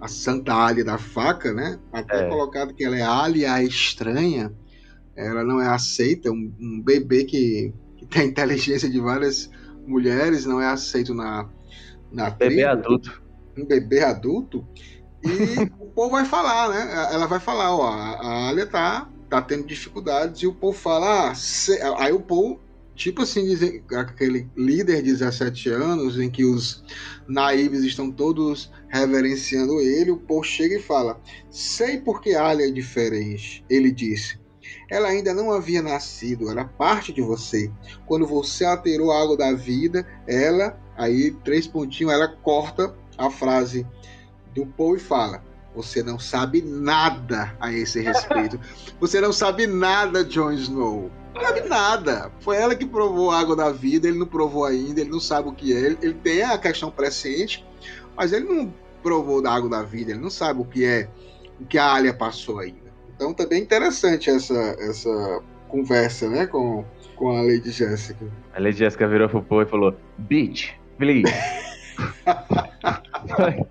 [0.06, 1.80] a santa Alia da faca, né?
[1.92, 2.30] Até é.
[2.30, 4.52] colocado que ela é Alia estranha,
[5.16, 9.50] ela não é aceita, um, um bebê que, que tem a inteligência de várias
[9.86, 11.48] mulheres não é aceito na,
[12.12, 12.70] na Bebê tribo.
[12.70, 13.24] adulto.
[13.58, 14.68] Um bebê adulto.
[15.24, 17.10] E o povo vai falar, né?
[17.12, 21.34] Ela vai falar, ó, a Alia tá, tá tendo dificuldades, e o povo fala, ah,
[21.98, 22.60] aí o povo,
[22.96, 23.46] tipo assim,
[23.96, 26.84] aquele líder de 17 anos, em que os
[27.28, 31.20] naíves estão todos reverenciando ele, o povo chega e fala,
[31.50, 34.40] sei porque Alia é diferente, ele disse.
[34.90, 37.72] Ela ainda não havia nascido, era parte de você.
[38.06, 43.86] Quando você alterou a água da vida, ela, aí, três pontinhos, ela corta a frase
[44.54, 45.44] do Paul e fala:
[45.76, 48.60] Você não sabe nada a esse respeito.
[49.00, 51.12] Você não sabe nada, Jon Snow.
[51.36, 52.32] Não sabe nada.
[52.40, 55.50] Foi ela que provou a água da vida, ele não provou ainda, ele não sabe
[55.50, 55.78] o que é.
[55.78, 57.66] Ele, ele tem a questão presciente,
[58.16, 58.74] mas ele não
[59.04, 61.10] provou da água da vida, ele não sabe o que é,
[61.60, 62.86] o que a Alia passou ainda.
[63.16, 68.26] Então também é interessante essa, essa conversa, né, com, com a Lady Jessica.
[68.54, 71.32] A Lady Jessica virou pro Paul e falou: Bitch, please.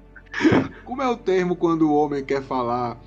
[0.85, 2.99] Como é o termo quando o homem quer falar?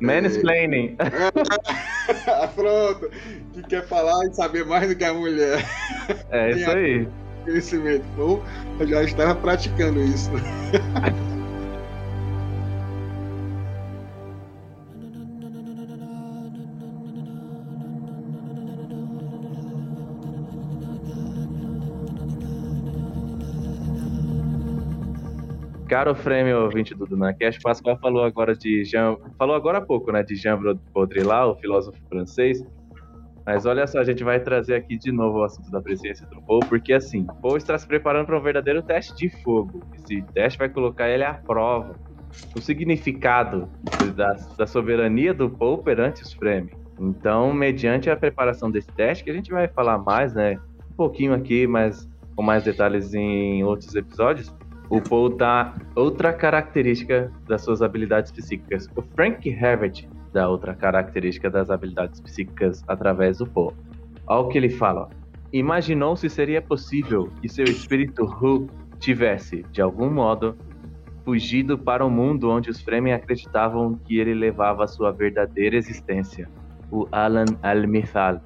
[0.00, 0.96] Mansplaining.
[0.98, 2.46] É...
[2.54, 3.10] Pronto.
[3.52, 5.64] Que quer falar e saber mais do que a mulher.
[6.30, 7.08] É isso aí.
[7.44, 8.04] Conhecimento.
[8.16, 8.42] Bom,
[8.80, 10.30] eu já estava praticando isso.
[25.96, 30.22] Caro Frame ouvinte do Dunacast, Pascoal falou agora de Jean, falou agora há pouco, né,
[30.22, 30.60] de Jean
[30.92, 32.62] Baudrillard, o filósofo francês.
[33.46, 36.42] Mas olha só, a gente vai trazer aqui de novo o assunto da presença do
[36.42, 39.80] Paul, porque assim, Paul está se preparando para um verdadeiro teste de fogo.
[39.94, 41.96] Esse teste vai colocar ele à prova.
[42.54, 43.66] O significado
[44.14, 46.76] da, da soberania do Paul perante os Fremen.
[47.00, 50.58] Então, mediante a preparação desse teste, que a gente vai falar mais, né?
[50.92, 54.54] Um pouquinho aqui, mas com mais detalhes em outros episódios,
[54.88, 58.88] o Paul dá outra característica das suas habilidades psíquicas.
[58.94, 63.74] O Frank Herbert dá outra característica das habilidades psíquicas através do Paul.
[64.26, 65.08] Olha o que ele fala.
[65.52, 68.68] Imaginou se seria possível que seu espírito Hu
[68.98, 70.56] tivesse, de algum modo,
[71.24, 76.48] fugido para o um mundo onde os Fremen acreditavam que ele levava sua verdadeira existência,
[76.90, 78.40] o Alan al-Mithal,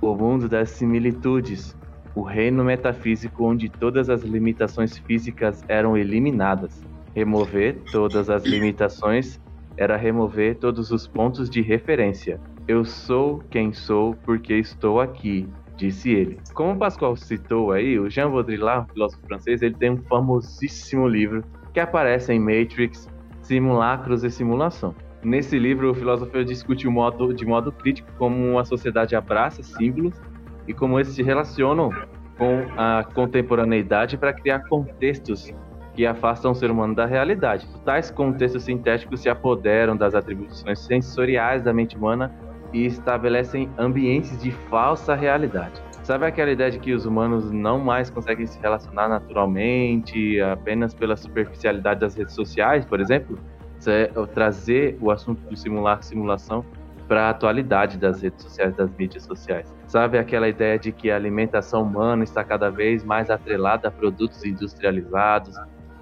[0.00, 1.76] o mundo das similitudes,
[2.14, 6.84] o reino metafísico onde todas as limitações físicas eram eliminadas.
[7.14, 9.40] Remover todas as limitações
[9.76, 12.40] era remover todos os pontos de referência.
[12.68, 16.38] Eu sou quem sou porque estou aqui, disse ele.
[16.54, 21.42] Como o Pascoal citou aí, o Jean Baudrillard, filósofo francês, ele tem um famosíssimo livro
[21.72, 23.08] que aparece em Matrix,
[23.40, 24.94] Simulacros e Simulação.
[25.24, 30.20] Nesse livro, o filósofo discute o modo, de modo crítico como a sociedade abraça símbolos
[30.66, 31.90] e como esses se relacionam
[32.38, 35.52] com a contemporaneidade para criar contextos
[35.94, 37.68] que afastam o ser humano da realidade.
[37.84, 42.34] Tais contextos sintéticos se apoderam das atribuições sensoriais da mente humana
[42.72, 45.80] e estabelecem ambientes de falsa realidade.
[46.02, 51.14] Sabe aquela ideia de que os humanos não mais conseguem se relacionar naturalmente, apenas pela
[51.14, 53.38] superficialidade das redes sociais, por exemplo?
[53.86, 56.64] É trazer o assunto do simular simulação
[57.12, 59.70] para a atualidade das redes sociais, das mídias sociais.
[59.86, 64.42] Sabe aquela ideia de que a alimentação humana está cada vez mais atrelada a produtos
[64.46, 65.54] industrializados,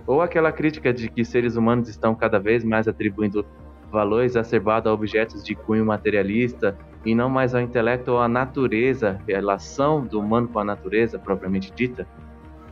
[0.06, 3.44] ou aquela crítica de que seres humanos estão cada vez mais atribuindo
[3.90, 9.18] valor exacerbado a objetos de cunho materialista e não mais ao intelecto ou à natureza,
[9.26, 12.06] relação do humano com a natureza propriamente dita.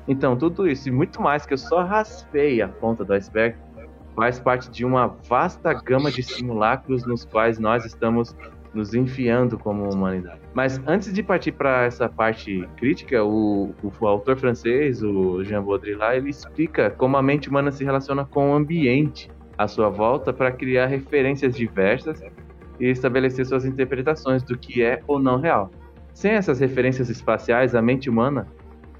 [0.06, 3.58] Então, tudo isso e muito mais que eu só raspei a ponta do iceberg
[4.18, 8.34] faz parte de uma vasta gama de simulacros nos quais nós estamos
[8.74, 10.40] nos enfiando como humanidade.
[10.52, 16.16] Mas antes de partir para essa parte crítica, o, o, autor francês, o Jean Baudrillard,
[16.16, 20.50] ele explica como a mente humana se relaciona com o ambiente à sua volta para
[20.50, 22.20] criar referências diversas
[22.80, 25.70] e estabelecer suas interpretações do que é ou não real.
[26.12, 28.48] Sem essas referências espaciais, a mente humana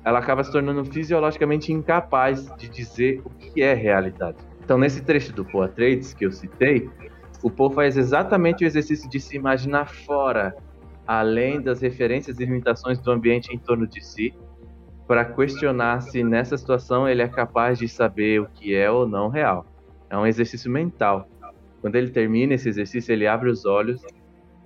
[0.05, 4.48] ela acaba se tornando fisiologicamente incapaz de dizer o que é realidade.
[4.69, 6.91] Então, nesse trecho do Poa Trades que eu citei,
[7.43, 10.55] o Poe faz exatamente o exercício de se imaginar fora,
[11.07, 14.35] além das referências e limitações do ambiente em torno de si,
[15.07, 19.31] para questionar se nessa situação ele é capaz de saber o que é ou não
[19.31, 19.65] real.
[20.11, 21.27] É um exercício mental.
[21.81, 24.03] Quando ele termina esse exercício, ele abre os olhos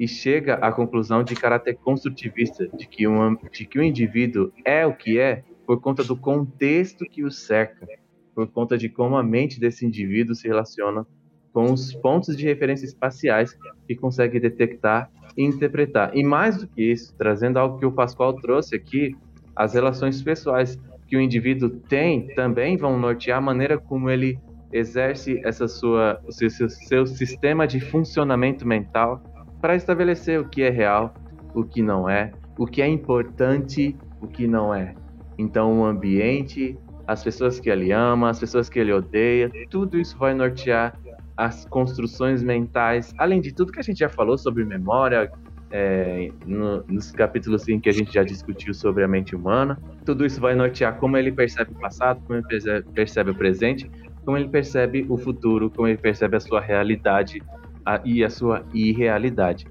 [0.01, 4.85] e chega à conclusão de caráter construtivista de que, um, de que o indivíduo é
[4.85, 7.87] o que é por conta do contexto que o cerca,
[8.35, 11.07] por conta de como a mente desse indivíduo se relaciona
[11.53, 13.57] com os pontos de referência espaciais
[13.87, 16.17] que consegue detectar e interpretar.
[16.17, 19.15] E mais do que isso, trazendo algo que o Pascoal trouxe aqui,
[19.55, 24.39] as relações pessoais que o indivíduo tem também vão nortear a maneira como ele
[24.73, 29.23] exerce essa sua seu, seu sistema de funcionamento mental
[29.61, 31.13] para estabelecer o que é real,
[31.55, 34.95] o que não é, o que é importante, o que não é.
[35.37, 40.17] Então, o ambiente, as pessoas que ele ama, as pessoas que ele odeia, tudo isso
[40.17, 40.99] vai nortear
[41.37, 45.31] as construções mentais, além de tudo que a gente já falou sobre memória,
[45.71, 49.79] é, no, nos capítulos em que a gente já discutiu sobre a mente humana.
[50.05, 53.91] Tudo isso vai nortear como ele percebe o passado, como ele percebe, percebe o presente,
[54.25, 57.43] como ele percebe o futuro, como ele percebe a sua realidade
[57.85, 59.67] a, e a sua irrealidade.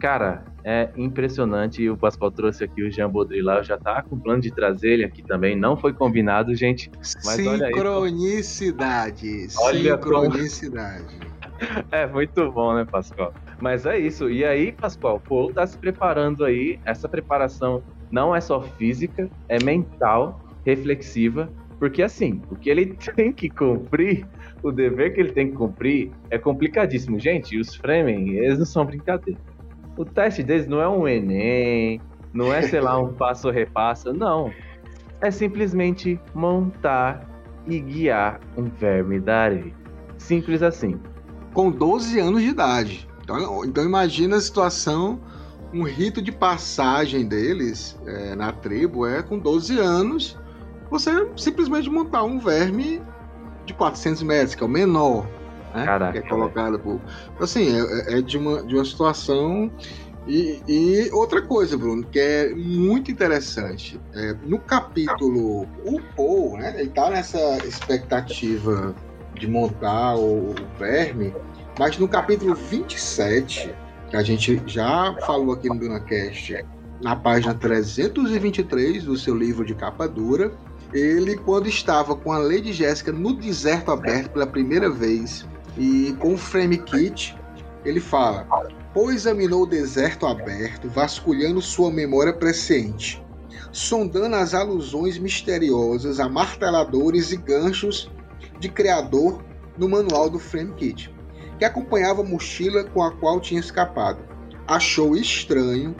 [0.00, 1.88] Cara, é impressionante.
[1.90, 3.68] O Pascoal trouxe aqui o Jean Baudrillard.
[3.68, 5.54] Já tava com plano de trazer ele aqui também.
[5.54, 6.90] Não foi combinado, gente.
[7.24, 9.46] Mas Sincronicidade.
[9.58, 11.14] Olha Sincronicidade.
[11.92, 13.32] É muito bom, né, Pascoal?
[13.60, 14.28] Mas é isso.
[14.28, 16.80] E aí, Pascoal, o Paul tá se preparando aí.
[16.84, 21.48] Essa preparação não é só física, é mental, reflexiva.
[21.78, 24.26] Porque assim, o que ele tem que cumprir,
[24.64, 27.20] o dever que ele tem que cumprir é complicadíssimo.
[27.20, 29.38] Gente, os Fremen, eles não são brincadeira
[29.96, 32.00] o teste deles não é um Enem,
[32.32, 34.50] não é, sei lá, um passo-repassa, não.
[35.20, 37.26] É simplesmente montar
[37.66, 39.72] e guiar um verme da areia.
[40.18, 41.00] Simples assim.
[41.52, 43.08] Com 12 anos de idade.
[43.22, 45.20] Então, então imagina a situação,
[45.72, 50.38] um rito de passagem deles é, na tribo é com 12 anos,
[50.90, 53.00] você simplesmente montar um verme
[53.64, 55.26] de 400 metros, que é o menor
[55.74, 55.84] né?
[55.84, 57.00] Caraca, que é colocada por.
[57.40, 59.70] Assim, é, é, de, uma, de uma situação.
[60.26, 64.00] E, e, outra coisa, Bruno, que é muito interessante.
[64.14, 66.74] É, no capítulo, o Paul, né?
[66.80, 68.94] Ele tá nessa expectativa
[69.34, 71.34] de montar o, o verme,
[71.78, 73.74] mas no capítulo 27,
[74.08, 76.64] que a gente já falou aqui no DunaCast,
[77.02, 80.52] na página 323 do seu livro de capa dura,
[80.92, 85.44] ele, quando estava com a Lady Jéssica no deserto aberto pela primeira vez
[85.76, 87.36] e com o frame kit,
[87.84, 88.46] ele fala:
[88.92, 93.22] Pois examinou o deserto aberto, vasculhando sua memória presciente,
[93.72, 98.10] sondando as alusões misteriosas a marteladores e ganchos
[98.58, 99.42] de criador
[99.76, 101.12] no manual do frame kit,
[101.58, 104.22] que acompanhava a mochila com a qual tinha escapado.
[104.66, 105.94] Achou estranho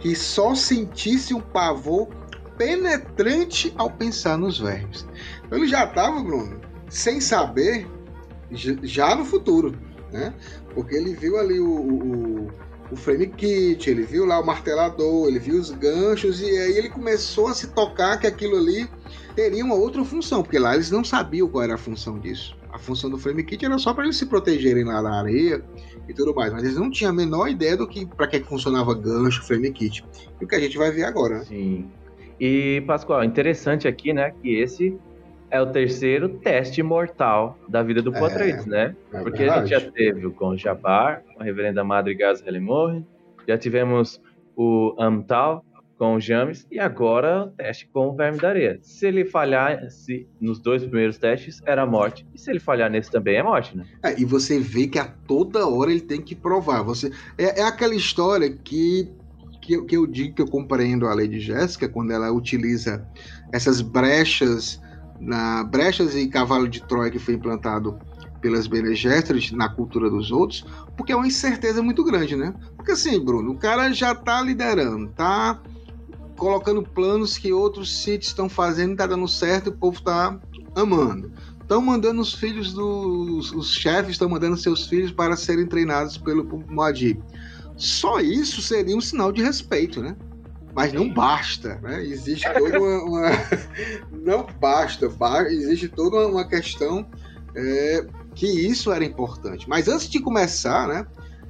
[0.00, 2.08] que só sentisse um pavor
[2.56, 5.06] penetrante ao pensar nos vermes.
[5.44, 7.86] Então, ele já estava, Bruno, sem saber,
[8.54, 9.74] já no futuro,
[10.12, 10.32] né?
[10.74, 12.48] Porque ele viu ali o, o,
[12.90, 16.88] o frame kit, ele viu lá o martelador, ele viu os ganchos e aí ele
[16.88, 18.88] começou a se tocar que aquilo ali
[19.34, 22.56] teria uma outra função, porque lá eles não sabiam qual era a função disso.
[22.70, 25.62] A função do frame kit era só para eles se protegerem lá na areia
[26.08, 28.94] e tudo mais, mas eles não tinham a menor ideia do que para que funcionava
[28.94, 30.04] gancho, frame kit.
[30.40, 31.44] E o que a gente vai ver agora, né?
[31.44, 31.90] Sim.
[32.38, 34.98] E, Pascoal, interessante aqui, né, que esse
[35.54, 38.96] é o terceiro teste mortal da vida do Potreides, é, né?
[39.12, 43.06] É Porque a gente já teve o com Jabar, com a reverenda Madre Gaz Helemorre,
[43.46, 44.20] já tivemos
[44.56, 45.64] o Amtal
[45.96, 48.80] com o James e agora o teste com o Verme da Areia.
[48.82, 52.26] Se ele falhar se, nos dois primeiros testes, era morte.
[52.34, 53.86] E se ele falhar nesse também, é morte, né?
[54.02, 56.82] É, e você vê que a toda hora ele tem que provar.
[56.82, 59.08] Você É, é aquela história que
[59.64, 63.06] que, que eu digo que eu compreendo a Lady Jéssica quando ela utiliza
[63.50, 64.78] essas brechas
[65.24, 67.98] na brechas e cavalo de Troia que foi implantado
[68.40, 70.66] pelas Bene Gesserit na cultura dos outros,
[70.96, 72.54] porque é uma incerteza muito grande, né?
[72.76, 75.62] Porque assim, Bruno, o cara já tá liderando, tá
[76.36, 80.38] colocando planos que outros sítios estão fazendo, tá dando certo, e o povo tá
[80.74, 81.32] amando.
[81.60, 86.44] Estão mandando os filhos dos os chefes, estão mandando seus filhos para serem treinados pelo
[86.68, 87.22] Moadib.
[87.76, 90.14] Só isso seria um sinal de respeito, né?
[90.74, 92.02] Mas não basta, né?
[92.04, 93.30] Existe toda uma, uma...
[94.10, 95.08] não basta,
[95.48, 97.06] existe toda uma questão
[97.54, 98.04] é,
[98.34, 99.68] que isso era importante.
[99.68, 101.06] Mas antes de começar, né?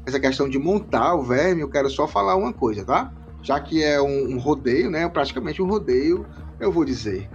[0.06, 3.10] Essa questão de montar o verme, eu quero só falar uma coisa, tá?
[3.42, 5.08] Já que é um, um rodeio, né?
[5.08, 6.26] Praticamente um rodeio,
[6.60, 7.28] eu vou dizer.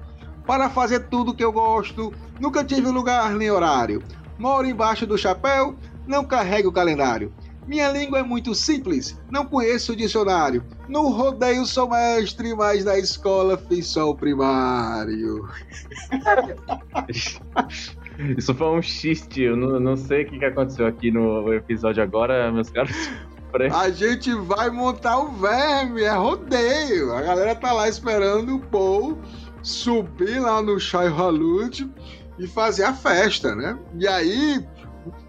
[0.45, 4.03] Para fazer tudo que eu gosto, nunca tive lugar nem horário.
[4.37, 5.75] Moro embaixo do chapéu,
[6.07, 7.33] não carrego o calendário.
[7.69, 10.63] Minha língua é muito simples, não conheço o dicionário.
[10.87, 15.47] No rodeio sou mestre, mas na escola fiz só o primário.
[18.35, 22.51] Isso foi um xiste, eu não, não sei o que aconteceu aqui no episódio agora,
[22.51, 22.91] meus caros.
[23.71, 27.13] A gente vai montar o verme, é rodeio.
[27.13, 29.15] A galera tá lá esperando o Paul
[29.61, 31.87] subir lá no Shai Halud
[32.39, 33.77] e fazer a festa, né?
[33.99, 34.65] E aí,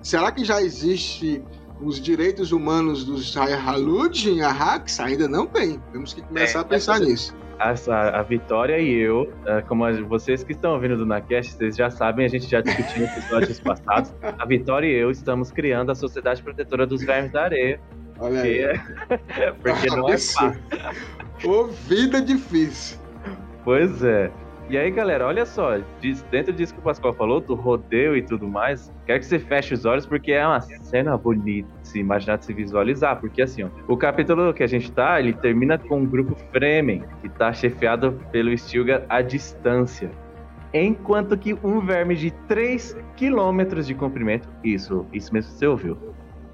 [0.03, 1.43] será que já existe
[1.83, 5.81] os direitos humanos dos Halud em Arrax ainda não tem.
[5.93, 7.37] Temos que começar é, a pensar essa, nisso.
[7.59, 11.91] Essa, a Vitória e eu, é, como vocês que estão ouvindo do Nacast, vocês já
[11.91, 14.13] sabem, a gente já discutiu em episódios passados.
[14.23, 17.81] A Vitória e eu estamos criando a Sociedade Protetora dos Vermes da Areia.
[18.19, 18.79] Olha aí.
[19.09, 20.63] Porque, porque não é fácil.
[21.45, 22.99] Ô, vida difícil.
[23.65, 24.31] Pois é.
[24.71, 25.79] E aí, galera, olha só,
[26.31, 29.75] dentro disso que o Pascoal falou, do rodeio e tudo mais, quero que você feche
[29.75, 33.69] os olhos porque é uma cena bonita se imaginar, de se visualizar, porque assim, ó,
[33.89, 38.13] o capítulo que a gente tá, ele termina com um grupo Fremen, que tá chefiado
[38.31, 40.09] pelo Stilgar à distância.
[40.73, 45.99] Enquanto que um verme de 3 km de comprimento, isso, isso mesmo você ouviu,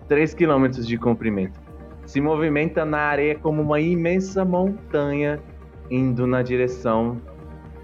[0.08, 1.60] 3 km de comprimento,
[2.06, 5.38] se movimenta na areia como uma imensa montanha
[5.90, 7.20] indo na direção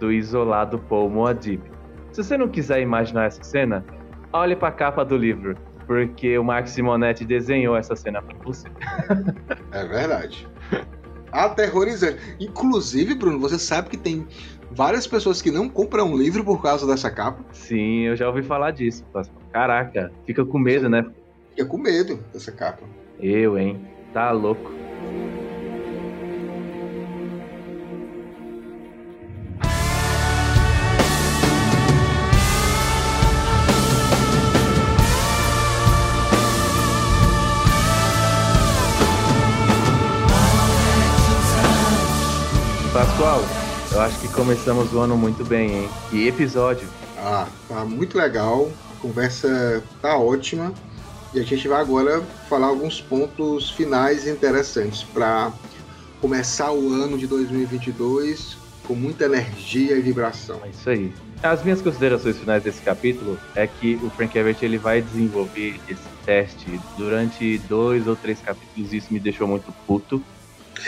[0.02, 1.62] do isolado Paul Moadib.
[2.10, 3.84] Se você não quiser imaginar essa cena,
[4.32, 8.66] olhe para a capa do livro, porque o Mark Simonetti desenhou essa cena para você.
[9.70, 10.48] é verdade.
[11.30, 12.18] Aterrorizante.
[12.40, 14.26] Inclusive, Bruno, você sabe que tem
[14.72, 17.44] várias pessoas que não compram um livro por causa dessa capa?
[17.52, 19.04] Sim, eu já ouvi falar disso.
[19.52, 21.06] Caraca, fica com medo, né?
[21.50, 22.82] Fica com medo dessa capa.
[23.20, 23.80] Eu, hein?
[24.12, 24.72] Tá louco.
[44.02, 45.88] Acho que começamos o ano muito bem, hein?
[46.10, 46.88] Que episódio!
[47.16, 48.68] Ah, tá muito legal.
[48.98, 50.72] A conversa tá ótima.
[51.32, 55.52] E a gente vai agora falar alguns pontos finais interessantes para
[56.20, 60.60] começar o ano de 2022 com muita energia e vibração.
[60.64, 61.12] É isso aí.
[61.40, 66.02] As minhas considerações finais desse capítulo é que o Frank Herbert ele vai desenvolver esse
[66.26, 70.22] teste durante dois ou três capítulos e isso me deixou muito puto.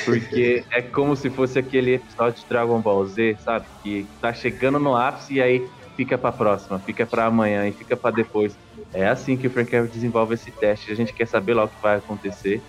[0.04, 3.66] Porque é como se fosse aquele episódio de Dragon Ball Z, sabe?
[3.82, 7.96] Que tá chegando no ápice e aí fica pra próxima, fica pra amanhã e fica
[7.96, 8.56] pra depois.
[8.92, 10.90] É assim que o Frank Herbert desenvolve esse teste.
[10.90, 12.62] A gente quer saber lá o que vai acontecer.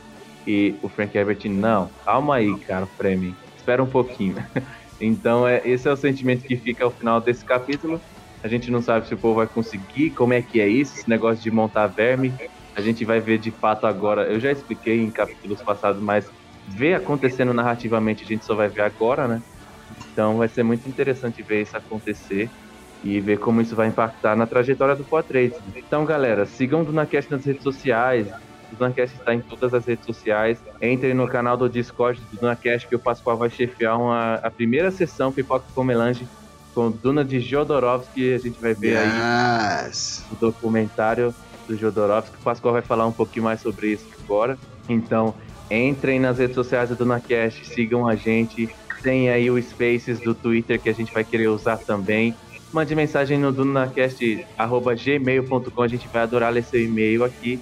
[0.46, 3.36] E o Frank Herbert, não, calma aí, cara, Fremen.
[3.56, 4.36] Espera um pouquinho.
[5.02, 8.00] então, é, esse é o sentimento que fica ao final desse capítulo.
[8.44, 11.10] A gente não sabe se o povo vai conseguir, como é que é isso, esse
[11.10, 12.36] negócio de montar verme.
[12.78, 14.32] A gente vai ver de fato agora.
[14.32, 16.30] Eu já expliquei em capítulos passados, mas
[16.68, 19.42] ver acontecendo narrativamente a gente só vai ver agora, né?
[20.12, 22.50] Então vai ser muito interessante ver isso acontecer
[23.04, 25.58] e ver como isso vai impactar na trajetória do Poitrades.
[25.76, 28.28] Então, galera, sigam o DunaCast nas redes sociais.
[28.72, 30.58] O DunaCast está em todas as redes sociais.
[30.82, 34.90] Entrem no canal do Discord do DunaCast que o Pascoal vai chefiar uma, a primeira
[34.90, 36.28] sessão Pipoca com Melange
[36.74, 38.34] com Duna de Jodorowsky.
[38.34, 40.26] A gente vai ver yes.
[40.28, 41.34] aí o documentário
[41.68, 42.36] do Jodorowsky.
[42.38, 44.58] O Pascoal vai falar um pouquinho mais sobre isso agora.
[44.90, 45.34] Então,
[45.70, 48.70] entrem nas redes sociais do DunaCast, sigam a gente.
[49.02, 52.36] Tem aí o Spaces do Twitter que a gente vai querer usar também.
[52.74, 57.62] Mande mensagem no dunacast.gmail.com, a gente vai adorar ler seu e-mail aqui.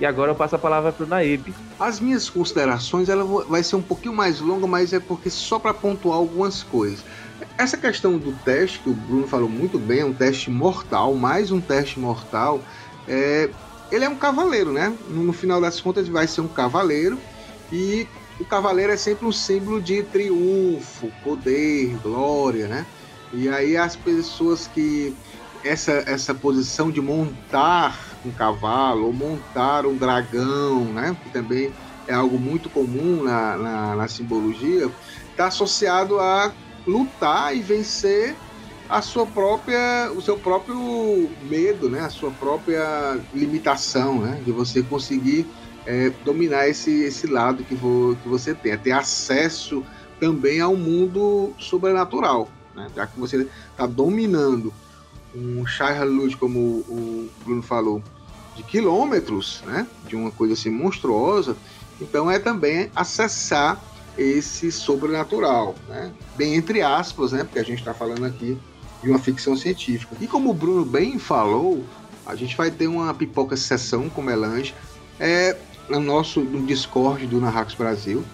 [0.00, 1.54] E agora eu passo a palavra para o Naib.
[1.78, 5.72] As minhas considerações ela vai ser um pouquinho mais longa, mas é porque só para
[5.72, 7.02] pontuar algumas coisas.
[7.58, 11.50] Essa questão do teste, que o Bruno falou muito bem, é um teste mortal, mais
[11.50, 12.60] um teste mortal.
[13.06, 13.50] É,
[13.90, 14.96] ele é um cavaleiro, né?
[15.08, 17.18] No final das contas, ele vai ser um cavaleiro
[17.72, 18.06] e
[18.38, 22.86] o cavaleiro é sempre um símbolo de triunfo, poder, glória, né?
[23.32, 25.16] E aí as pessoas que
[25.64, 31.16] essa, essa posição de montar um cavalo ou montar um dragão, né?
[31.22, 31.72] Que também
[32.06, 34.90] é algo muito comum na, na, na simbologia,
[35.30, 36.52] está associado a
[36.86, 38.36] lutar e vencer
[38.88, 42.00] a sua própria, o seu próprio medo, né?
[42.00, 44.40] A sua própria limitação, né?
[44.44, 45.46] De você conseguir
[45.86, 49.84] é, dominar esse, esse lado que, vo, que você tem, é ter acesso
[50.20, 52.88] também ao mundo sobrenatural né?
[52.94, 54.72] já que você está dominando
[55.34, 58.02] um Shire como o Bruno falou,
[58.54, 59.86] de quilômetros, né?
[60.06, 61.56] de uma coisa assim monstruosa,
[62.00, 63.80] então é também acessar
[64.18, 66.12] esse sobrenatural, né?
[66.36, 67.44] bem entre aspas, né?
[67.44, 68.58] porque a gente está falando aqui
[69.02, 70.14] de uma ficção científica.
[70.20, 71.82] E como o Bruno bem falou,
[72.26, 74.74] a gente vai ter uma pipoca sessão com melange
[75.18, 75.56] é,
[75.88, 78.24] no nosso no Discord do Narrax Brasil.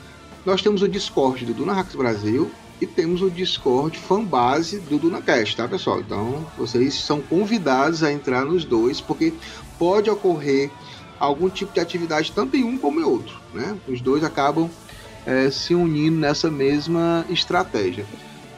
[0.44, 5.66] Nós temos o Discord do Narrax Brasil e temos o Discord fanbase do DunaCast, tá,
[5.66, 6.00] pessoal?
[6.00, 9.34] Então, vocês são convidados a entrar nos dois, porque
[9.78, 10.70] pode ocorrer
[11.18, 13.76] algum tipo de atividade tanto em um como em outro, né?
[13.88, 14.70] Os dois acabam
[15.26, 18.06] é, se unindo nessa mesma estratégia.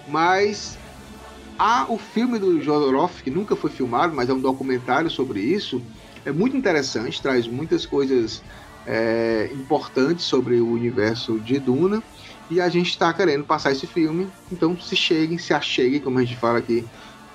[0.07, 0.78] Mas
[1.59, 5.80] há o filme do Jodorowsky, que nunca foi filmado, mas é um documentário sobre isso,
[6.24, 8.43] é muito interessante, traz muitas coisas
[8.87, 12.03] é, importantes sobre o universo de Duna
[12.51, 14.28] e a gente está querendo passar esse filme.
[14.51, 16.85] Então se cheguem, se acheguem, como a gente fala aqui